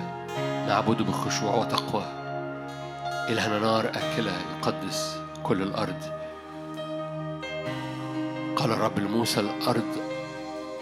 نعبده 0.68 1.06
بخشوع 1.06 1.56
وتقوى. 1.56 2.17
إلهنا 3.30 3.60
نار 3.60 3.86
أكلة 3.90 4.32
يقدس 4.32 5.18
كل 5.44 5.62
الأرض. 5.62 6.02
قال 8.56 8.72
الرب 8.72 9.00
لموسى 9.00 9.40
الأرض 9.40 9.96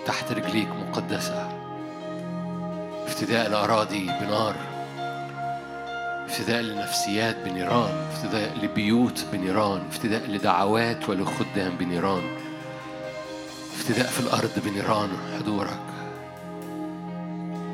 تحت 0.05 0.31
رجليك 0.31 0.67
مقدسة. 0.67 1.49
افتداء 3.07 3.47
الأراضي 3.47 4.05
بنار. 4.05 4.55
افتداء 6.25 6.61
لنفسيات 6.61 7.35
بنيران. 7.45 8.07
افتداء 8.11 8.57
لبيوت 8.63 9.25
بنيران. 9.31 9.81
افتداء 9.89 10.21
لدعوات 10.29 11.09
ولخدام 11.09 11.77
بنيران. 11.79 12.37
افتداء 13.75 14.07
في 14.07 14.19
الأرض 14.19 14.51
بنيران 14.65 15.09
حضورك. 15.39 15.79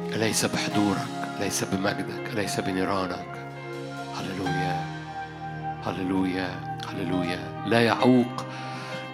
ليس 0.09 0.45
بحضورك؟ 0.45 1.07
ليس 1.39 1.63
بمجدك؟ 1.63 2.31
ليس 2.33 2.59
بنيرانك؟ 2.59 3.25
هللويا. 4.17 4.50
هللويا 5.85 6.77
هللويا 6.89 7.63
لا 7.65 7.81
يعوق 7.81 8.45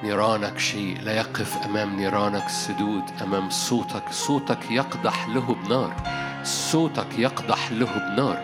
نيرانك 0.04 0.60
شيء 0.60 1.02
لا 1.02 1.14
يقف 1.14 1.58
أمام 1.66 1.96
نيرانك 1.96 2.50
سدود 2.50 3.04
أمام 3.22 3.50
صوتك. 3.50 4.04
صوتك 4.12 4.72
يقدح 4.72 5.28
لهب 5.28 5.56
نار. 5.66 5.94
صوتك 6.44 7.20
يقدح 7.20 7.72
لهب 7.72 7.86
نار. 7.86 8.42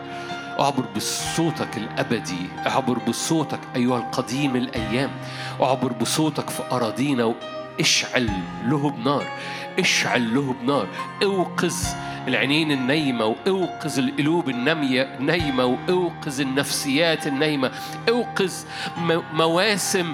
أعبر 0.60 0.86
بصوتك 0.96 1.78
الأبدي. 1.78 2.50
أعبر 2.68 2.98
بصوتك 3.08 3.60
أيها 3.76 3.98
القديم 3.98 4.56
الأيام. 4.56 5.12
أعبر 5.62 5.94
بصوتك 5.94 6.50
في 6.50 6.64
أراضينا 6.72 7.34
اشعل 7.80 8.30
له 8.66 8.90
بنار. 8.90 9.26
اشعل 9.80 10.36
له 10.36 10.56
بنار. 10.62 10.88
أوقظ 11.24 11.76
العينين 12.28 12.72
النايمة 12.72 13.26
وأوقظ 13.26 14.00
القلوب 14.00 14.50
النامية 14.50 15.02
النايمة 15.20 15.66
وأوقظ 15.66 16.42
النفسيات 16.42 17.28
النايمة 17.28 17.72
أوقظ 18.10 18.54
م- 18.98 19.20
مواسم 19.34 20.14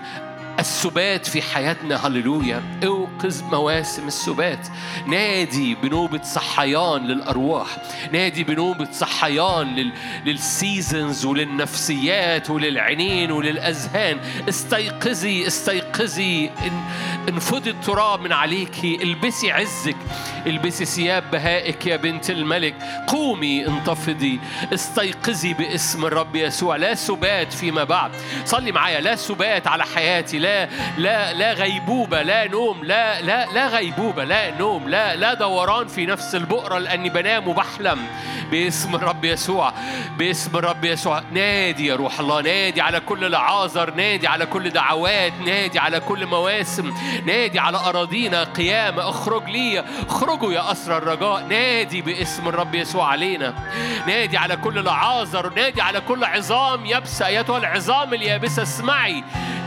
السبات 0.60 1.28
في 1.28 1.42
حياتنا 1.42 2.08
هللويا. 2.08 2.64
أوقظ 2.84 3.44
مواسم 3.44 4.08
السبات. 4.08 4.68
نادي 5.08 5.76
بنوبة 5.76 6.24
صحيان 6.24 7.08
للأرواح. 7.08 7.68
نادي 8.12 8.44
بنوبة 8.44 8.92
صحيان 8.92 9.76
لل... 9.76 9.92
للسيزنز 10.26 11.26
وللنفسيات 11.26 12.50
وللعينين 12.50 13.32
وللأذهان. 13.32 14.20
استيقظي 14.50 15.48
استيقظي. 15.48 16.46
ان... 16.46 16.84
انفضي 17.30 17.70
التراب 17.70 18.22
من 18.22 18.34
عليك. 18.34 18.84
البسي 18.84 19.52
عزك. 19.52 19.98
البسي 20.48 20.86
ثياب 20.86 21.32
بهائك 21.32 21.86
يا 21.86 21.96
بنت 21.96 22.30
الملك. 22.30 22.76
قومي 23.08 23.68
انتفضي. 23.68 24.40
استيقظي 24.74 25.54
باسم 25.54 26.06
الرب 26.06 26.36
يسوع. 26.36 26.76
لا 26.76 26.96
سبات 26.96 27.54
فيما 27.54 27.84
بعد. 27.84 28.12
صلي 28.46 28.72
معايا. 28.72 29.02
لا 29.02 29.16
سبات 29.16 29.68
على 29.68 29.86
حياتي. 29.86 30.40
لا 30.40 30.49
لا 30.98 31.34
لا 31.34 31.54
غيبوبة 31.54 32.22
لا 32.22 32.48
نوم 32.48 32.84
لا 32.84 33.22
لا 33.22 33.46
لا 33.46 33.68
غيبوبة 33.68 34.24
لا 34.24 34.58
نوم 34.58 34.90
لا 34.90 35.16
لا 35.16 35.34
دوران 35.34 35.88
في 35.88 36.06
نفس 36.06 36.36
البؤرة 36.36 36.78
لأني 36.78 37.10
بنام 37.10 37.48
وبحلم 37.48 38.00
باسم 38.52 38.96
الرب 38.96 39.26
يسوع 39.26 39.74
باسم 40.18 40.58
الرب 40.58 40.86
يسوع. 40.86 41.24
نادي 41.32 41.86
يا 41.86 41.96
روح 41.96 42.20
الله 42.20 42.42
نادي 42.42 42.82
على 42.82 43.00
كل 43.00 43.32
لعازر 43.32 43.94
نادي 43.94 44.28
على 44.28 44.46
كل 44.46 44.70
دعوات 44.70 45.34
نادي 45.46 45.80
على 45.80 46.00
كل 46.00 46.26
مواسم 46.26 46.94
نادي 47.26 47.60
على 47.60 47.78
أراضينا 47.78 48.44
قيامة. 48.44 49.10
اخرج 49.10 49.50
لي 49.50 49.84
اخرجوا 50.10 50.54
يا 50.54 50.72
أسرى 50.72 50.98
الرجاء. 50.98 51.46
نادي 51.50 52.02
باسم 52.02 52.48
الرب 52.48 52.76
يسوع 52.76 53.08
علينا. 53.08 53.54
نادي 54.08 54.38
على 54.38 54.56
كل 54.56 54.84
لعازر 54.84 55.54
نادي 55.56 55.82
على 55.82 56.02
كل 56.02 56.24
عظام 56.24 56.86
يبسى 56.86 57.26
أيتها 57.26 57.58
العظام 57.58 58.14
اليابسة 58.14 58.64
اسمعي 58.64 59.24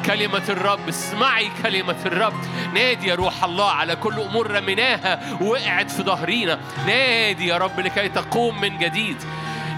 كلمة 0.07 0.43
الرب. 0.49 0.72
اسمعي 0.89 1.51
كلمة 1.63 1.97
الرب. 2.07 2.35
نادي 2.75 3.09
يا 3.09 3.15
روح 3.15 3.45
الله 3.45 3.71
على 3.71 3.97
كل 3.97 4.21
أمور 4.21 4.51
رميناها 4.51 5.43
وقعت 5.43 5.91
في 5.91 6.03
ظهرينا. 6.03 6.61
نادي 6.87 7.47
يا 7.47 7.57
رب 7.57 7.81
لكي 7.81 8.09
تقوم 8.09 8.61
من 8.61 8.79
جديد. 8.79 9.17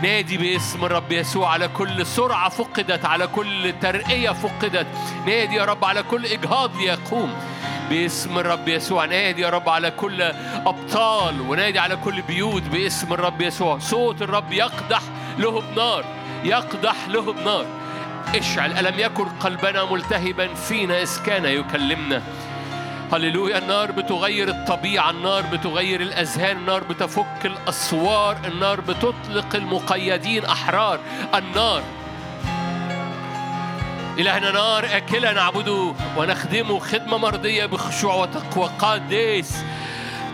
نادي 0.03 0.37
باسم 0.37 0.85
الرب 0.85 1.13
يسوع 1.13 1.53
على 1.53 1.69
كل 1.69 2.07
سرعة 2.07 2.49
فقدت 2.49 3.05
على 3.05 3.27
كل 3.27 3.75
ترقية 3.81 4.31
فقدت. 4.31 4.87
نادي 5.27 5.55
يا 5.55 5.65
رب 5.65 5.85
على 5.85 6.03
كل 6.03 6.27
إجهاض 6.27 6.77
ليقوم 6.77 7.35
باسم 7.91 8.39
الرب 8.39 8.69
يسوع 8.69 9.05
نادي 9.05 9.43
يا 9.43 9.51
رب 9.51 9.69
على 9.69 9.91
كل 9.91 10.23
أبطال 10.67 11.41
ونادي 11.41 11.79
على 11.79 11.97
كل 11.97 12.23
بيوت. 12.23 12.63
باسم 12.63 13.13
الرب 13.13 13.43
يسوع 13.43 13.79
صوت 13.79 14.23
الرب 14.23 14.53
يقدح 14.53 15.01
له 15.39 15.61
بنار 15.61 16.05
يقدح 16.45 17.09
له 17.09 17.33
بنار 17.33 17.67
اشعل 18.39 18.79
ألم 18.79 18.99
يكن 18.99 19.25
قلبنا 19.25 19.85
ملتهبا 19.85 20.55
فينا 20.55 21.03
إذ 21.03 21.23
كان 21.27 21.45
يكلمنا. 21.45 22.23
هللويا 23.13 23.59
النار 23.59 23.91
بتغير 23.91 24.49
الطبيعة 24.49 25.11
النار 25.11 25.43
بتغير 25.43 26.01
الأذهان 26.01 26.57
النار 26.57 26.85
بتفك 26.85 27.41
الأسوار 27.45 28.37
النار 28.45 28.81
بتطلق 28.81 29.55
المقيدين 29.55 30.45
أحرار. 30.45 31.01
النار 31.35 31.83
إلهنا 34.19 34.51
نار 34.51 34.85
أكلة 34.85 35.33
نعبده 35.33 35.95
ونخدمه 36.17 36.79
خدمة 36.79 37.17
مرضية 37.19 37.67
بخشوع 37.67 38.15
وتقوى 38.15 38.71
قدس 38.79 39.65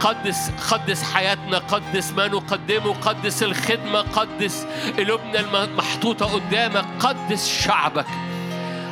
قدس 0.00 0.50
قدس 0.70 1.02
حياتنا 1.02 1.58
قدس 1.58 2.12
ما 2.12 2.28
نقدمه 2.28 2.94
قدس 2.94 3.42
الخدمة 3.42 4.00
قدس 4.00 4.66
قلوبنا 4.98 5.40
المحطوطة 5.40 6.26
قدامك 6.26 6.84
قدس 7.00 7.62
شعبك. 7.62 8.06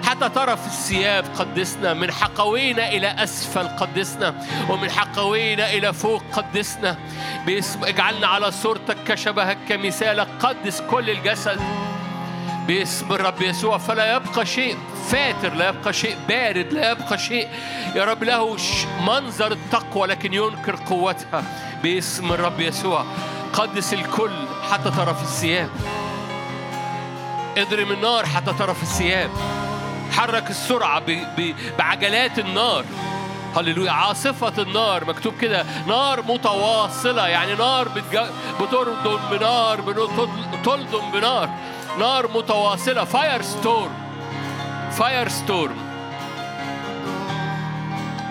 حتى 0.04 0.28
طرف 0.28 0.66
الثياب 0.66 1.24
قدسنا 1.38 1.94
من 1.94 2.12
حقوينا 2.12 2.88
إلى 2.88 3.06
أسفل 3.24 3.68
قدسنا 3.68 4.44
ومن 4.68 4.90
حقوينا 4.90 5.70
إلى 5.70 5.92
فوق 5.92 6.22
قدسنا. 6.32 6.96
باسم 7.46 7.84
اجعلنا 7.84 8.26
على 8.26 8.50
صورتك 8.50 8.96
كشبهك 9.06 9.58
كمثالك. 9.68 10.28
قدس 10.40 10.80
كل 10.80 11.10
الجسد. 11.10 11.87
باسم 12.68 13.12
الرب 13.12 13.42
يسوع 13.42 13.78
فلا 13.78 14.16
يبقى 14.16 14.46
شيء 14.46 14.76
فاتر 15.08 15.54
لا 15.54 15.68
يبقى 15.68 15.92
شيء 15.92 16.16
بارد 16.28 16.72
لا 16.72 16.90
يبقى 16.90 17.18
شيء 17.18 17.48
يا 17.94 18.04
رب 18.04 18.24
له 18.24 18.56
منظر 19.06 19.52
التقوى 19.52 20.06
لكن 20.06 20.34
ينكر 20.34 20.76
قوتها. 20.76 21.42
باسم 21.82 22.32
الرب 22.32 22.60
يسوع 22.60 23.04
قدس 23.52 23.94
الكل 23.94 24.30
حتى 24.70 24.90
طرف 24.90 25.22
الثياب. 25.22 25.70
اضرم 27.58 27.92
النار 27.92 28.26
حتى 28.26 28.52
طرف 28.52 28.82
الثياب. 28.82 29.30
حرك 30.12 30.50
السرعة. 30.50 31.02
بعجلات 31.78 32.38
النار. 32.38 32.84
هللويا. 33.56 33.90
عاصفة 33.90 34.62
النار 34.62 35.04
مكتوب 35.04 35.34
كده 35.40 35.64
نار 35.86 36.22
متواصلة 36.22 37.28
يعني 37.28 37.54
نار 37.54 37.88
بتج... 37.88 38.18
بتردم 38.60 39.18
بنار 39.30 39.80
بتل- 39.80 40.62
تلضم 40.64 41.10
بنار. 41.12 41.50
نار 41.98 42.30
متواصلة. 42.30 43.04
fire 43.04 43.42
storm 43.42 43.92
fire 44.92 45.28
storm 45.28 45.76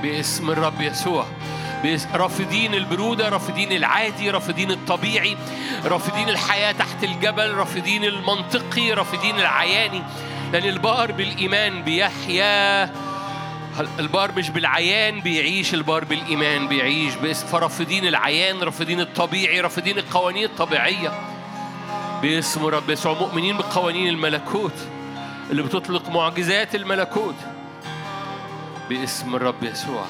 باسم 0.02 0.50
الرب 0.50 0.82
يسوع. 0.82 1.26
رافضين 2.14 2.74
البرودة 2.74 3.30
رافضين 3.30 3.72
العادي 3.72 4.30
رافضين 4.30 4.72
الطبيعي 4.72 5.38
رافضين 5.86 6.30
الحياة 6.30 6.72
تحت 6.72 7.04
الجبل 7.04 7.54
رافضين 7.54 8.04
المنطقي 8.04 8.92
رافضين 8.92 9.40
العياني. 9.40 10.04
لأن 10.54 10.64
البار 10.66 11.12
بالإيمان 11.12 11.84
بيحيا. 11.84 12.92
البار 14.00 14.32
مش 14.32 14.50
بالعيان 14.50 15.22
بيعيش 15.22 15.74
البار 15.74 16.06
بالإيمان 16.06 16.68
بيعيش. 16.68 17.14
فرافضين 17.52 18.08
العيان 18.08 18.60
رافضين 18.60 19.00
الطبيعي 19.00 19.62
رافضين 19.62 19.98
القوانين 19.98 20.46
الطبيعية. 20.46 21.37
باسم 22.22 22.66
رب 22.66 22.90
يسوع 22.90 23.14
مؤمنين 23.14 23.58
بقوانين 23.58 24.08
الملكوت 24.08 24.74
اللي 25.52 25.64
بتطلق 25.64 26.10
معجزات 26.10 26.76
الملكوت. 26.76 27.36
باسم 28.90 29.36
الرب 29.36 29.64
يسوع. 29.64 30.06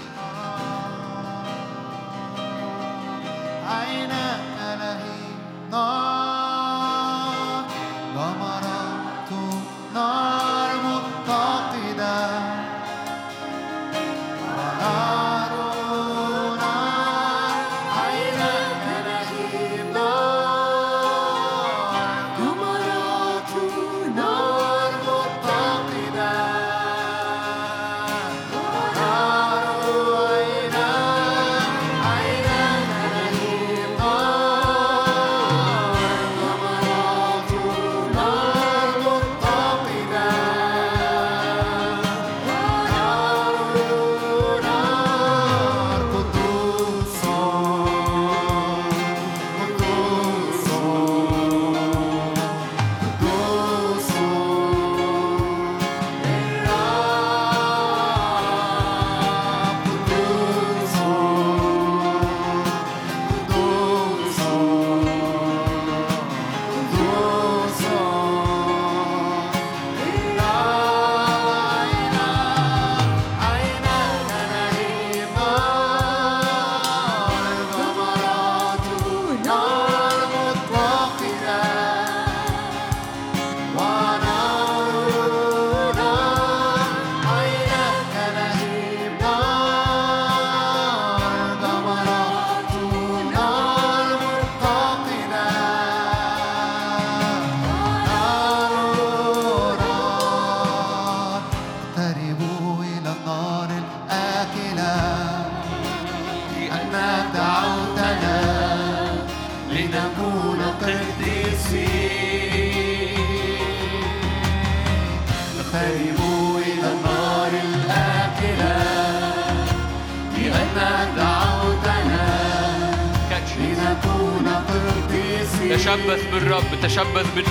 عين 3.67 4.09
نار 5.71 7.65
نار. 9.93 10.46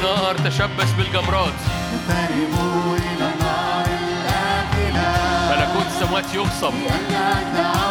النار 0.07 0.35
تشبث 0.35 0.93
بالجمرات. 0.93 1.53
ملكوت 5.51 5.87
السماوات 5.87 6.35
يخصم 6.35 6.75
لأنك 7.11 7.86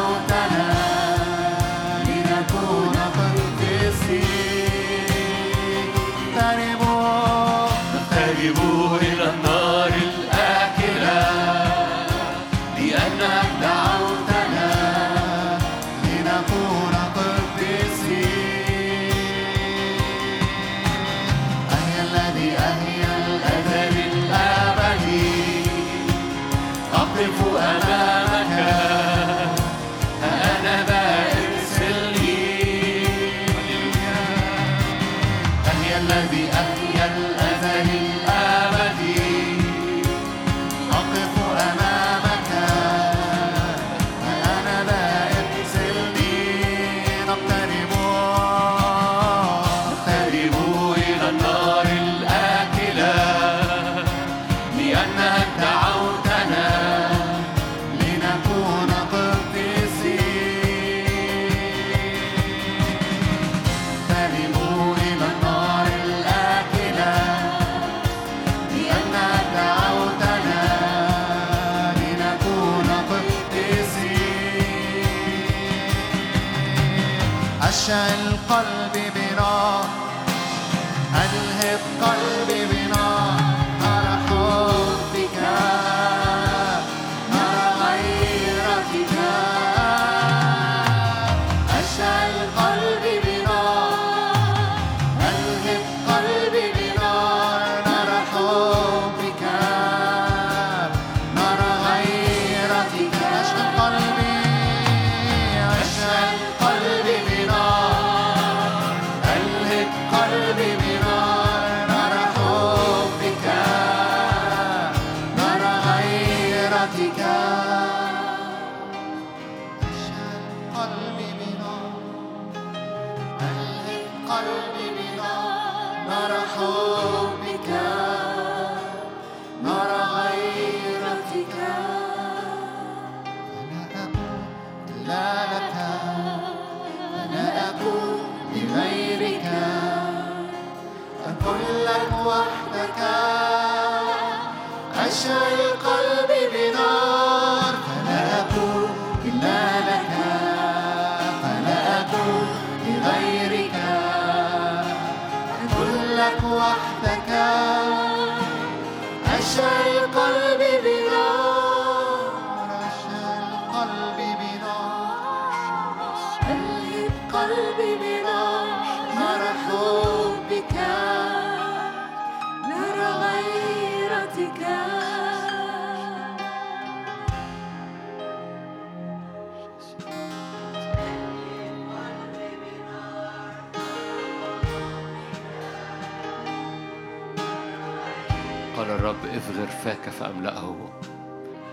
فاك 189.85 190.09
فأملأه 190.09 190.75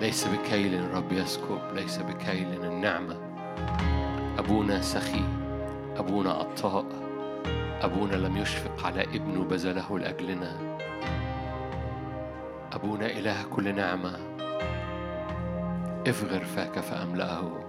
ليس 0.00 0.28
بكيل 0.28 0.74
الرب 0.74 1.12
يسكب 1.12 1.60
ليس 1.74 1.98
بكيل 1.98 2.64
النعمة. 2.64 3.16
أبونا 4.38 4.80
سخي 4.80 5.24
أبونا 5.96 6.32
عطاء 6.32 6.84
أبونا 7.82 8.14
لم 8.16 8.36
يشفق 8.36 8.86
على 8.86 9.02
ابنه 9.02 9.44
بذله 9.44 9.98
لأجلنا. 9.98 10.78
أبونا 12.72 13.06
إله 13.06 13.42
كل 13.42 13.74
نعمة. 13.74 14.18
إفغر 16.06 16.44
فاك 16.44 16.78
فأملأه 16.78 17.68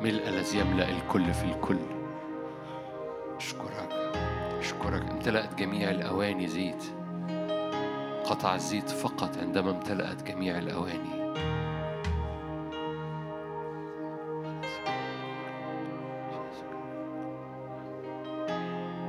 ملء 0.00 0.28
الذي 0.28 0.58
يملأ 0.58 0.88
الكل 0.88 1.34
في 1.34 1.44
الكل. 1.44 2.01
أشكرك 4.92 5.10
امتلأت 5.10 5.54
جميع 5.54 5.90
الأواني 5.90 6.46
زيت. 6.46 6.84
قطع 8.24 8.54
الزيت 8.54 8.90
فقط 8.90 9.38
عندما 9.38 9.70
امتلأت 9.70 10.22
جميع 10.22 10.58
الأواني. 10.58 11.32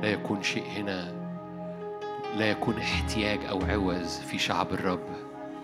لا 0.02 0.12
يكون 0.12 0.42
شيء 0.42 0.66
هنا 0.76 1.12
لا 2.36 2.50
يكون 2.50 2.78
احتياج 2.78 3.44
أو 3.44 3.60
عوز 3.68 4.18
في 4.18 4.38
شعب 4.38 4.72
الرب 4.72 5.06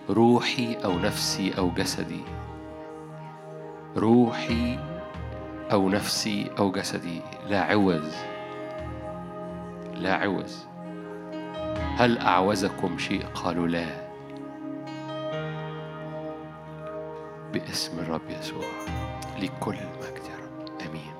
روحي 0.09 0.75
أو 0.75 0.99
نفسي 0.99 1.57
أو 1.57 1.71
جسدي. 1.71 2.23
روحي 3.97 4.79
أو 5.71 5.89
نفسي 5.89 6.51
أو 6.59 6.71
جسدي 6.71 7.21
لا 7.49 7.61
عوز. 7.61 8.30
لا 9.95 10.13
عوز. 10.13 10.65
هل 11.97 12.17
أعوزكم 12.17 12.97
شيء؟ 12.97 13.25
قالوا 13.25 13.67
لا. 13.67 14.11
باسم 17.53 17.99
الرب 17.99 18.29
يسوع 18.29 18.65
لكل 19.39 19.75
المجد 19.75 20.23
يا 20.29 20.35
رب 20.43 20.81
آمين. 20.89 21.10